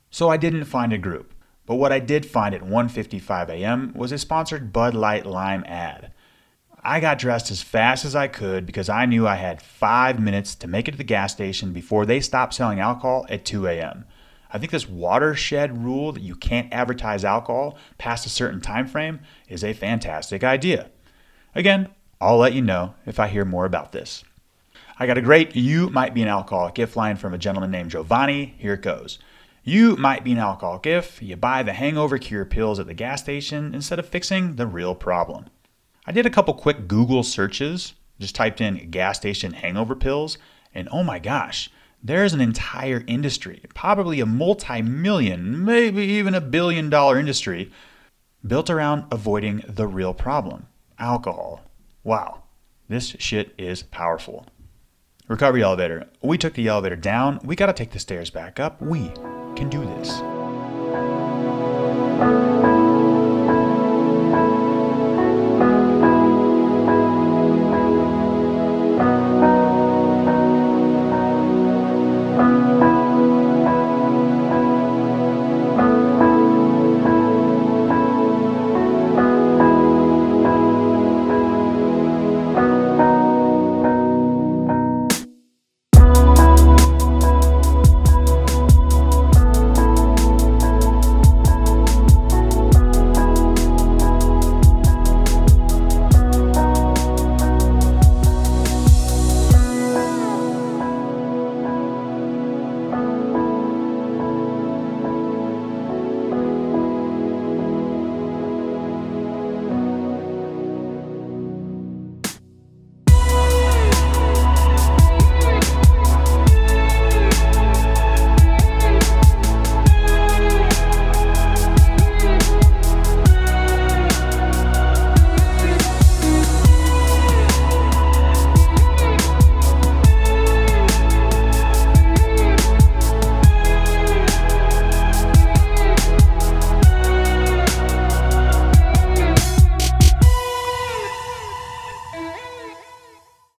[0.10, 1.34] So I didn't find a group.
[1.66, 3.92] But what I did find at 1:55 a.m.
[3.94, 6.14] was a sponsored Bud Light Lime ad.
[6.86, 10.56] I got dressed as fast as I could because I knew I had 5 minutes
[10.56, 14.06] to make it to the gas station before they stopped selling alcohol at 2 a.m.
[14.54, 19.20] I think this watershed rule that you can't advertise alcohol past a certain time frame
[19.50, 20.90] is a fantastic idea.
[21.54, 21.90] Again,
[22.22, 24.24] I'll let you know if I hear more about this.
[24.98, 27.92] I got a great You Might Be an Alcoholic gift line from a gentleman named
[27.92, 28.56] Giovanni.
[28.58, 29.20] Here it goes.
[29.64, 33.22] You might be an alcoholic if you buy the hangover cure pills at the gas
[33.22, 35.48] station instead of fixing the real problem.
[36.06, 40.38] I did a couple quick Google searches, just typed in gas station hangover pills,
[40.74, 41.70] and oh my gosh,
[42.02, 47.72] there's an entire industry, probably a multi million, maybe even a billion dollar industry,
[48.46, 50.68] built around avoiding the real problem
[51.02, 51.62] alcohol.
[52.04, 52.44] Wow,
[52.88, 54.46] this shit is powerful.
[55.28, 56.08] Recovery elevator.
[56.22, 57.40] We took the elevator down.
[57.44, 58.82] We got to take the stairs back up.
[58.82, 59.10] We
[59.56, 60.22] can do this.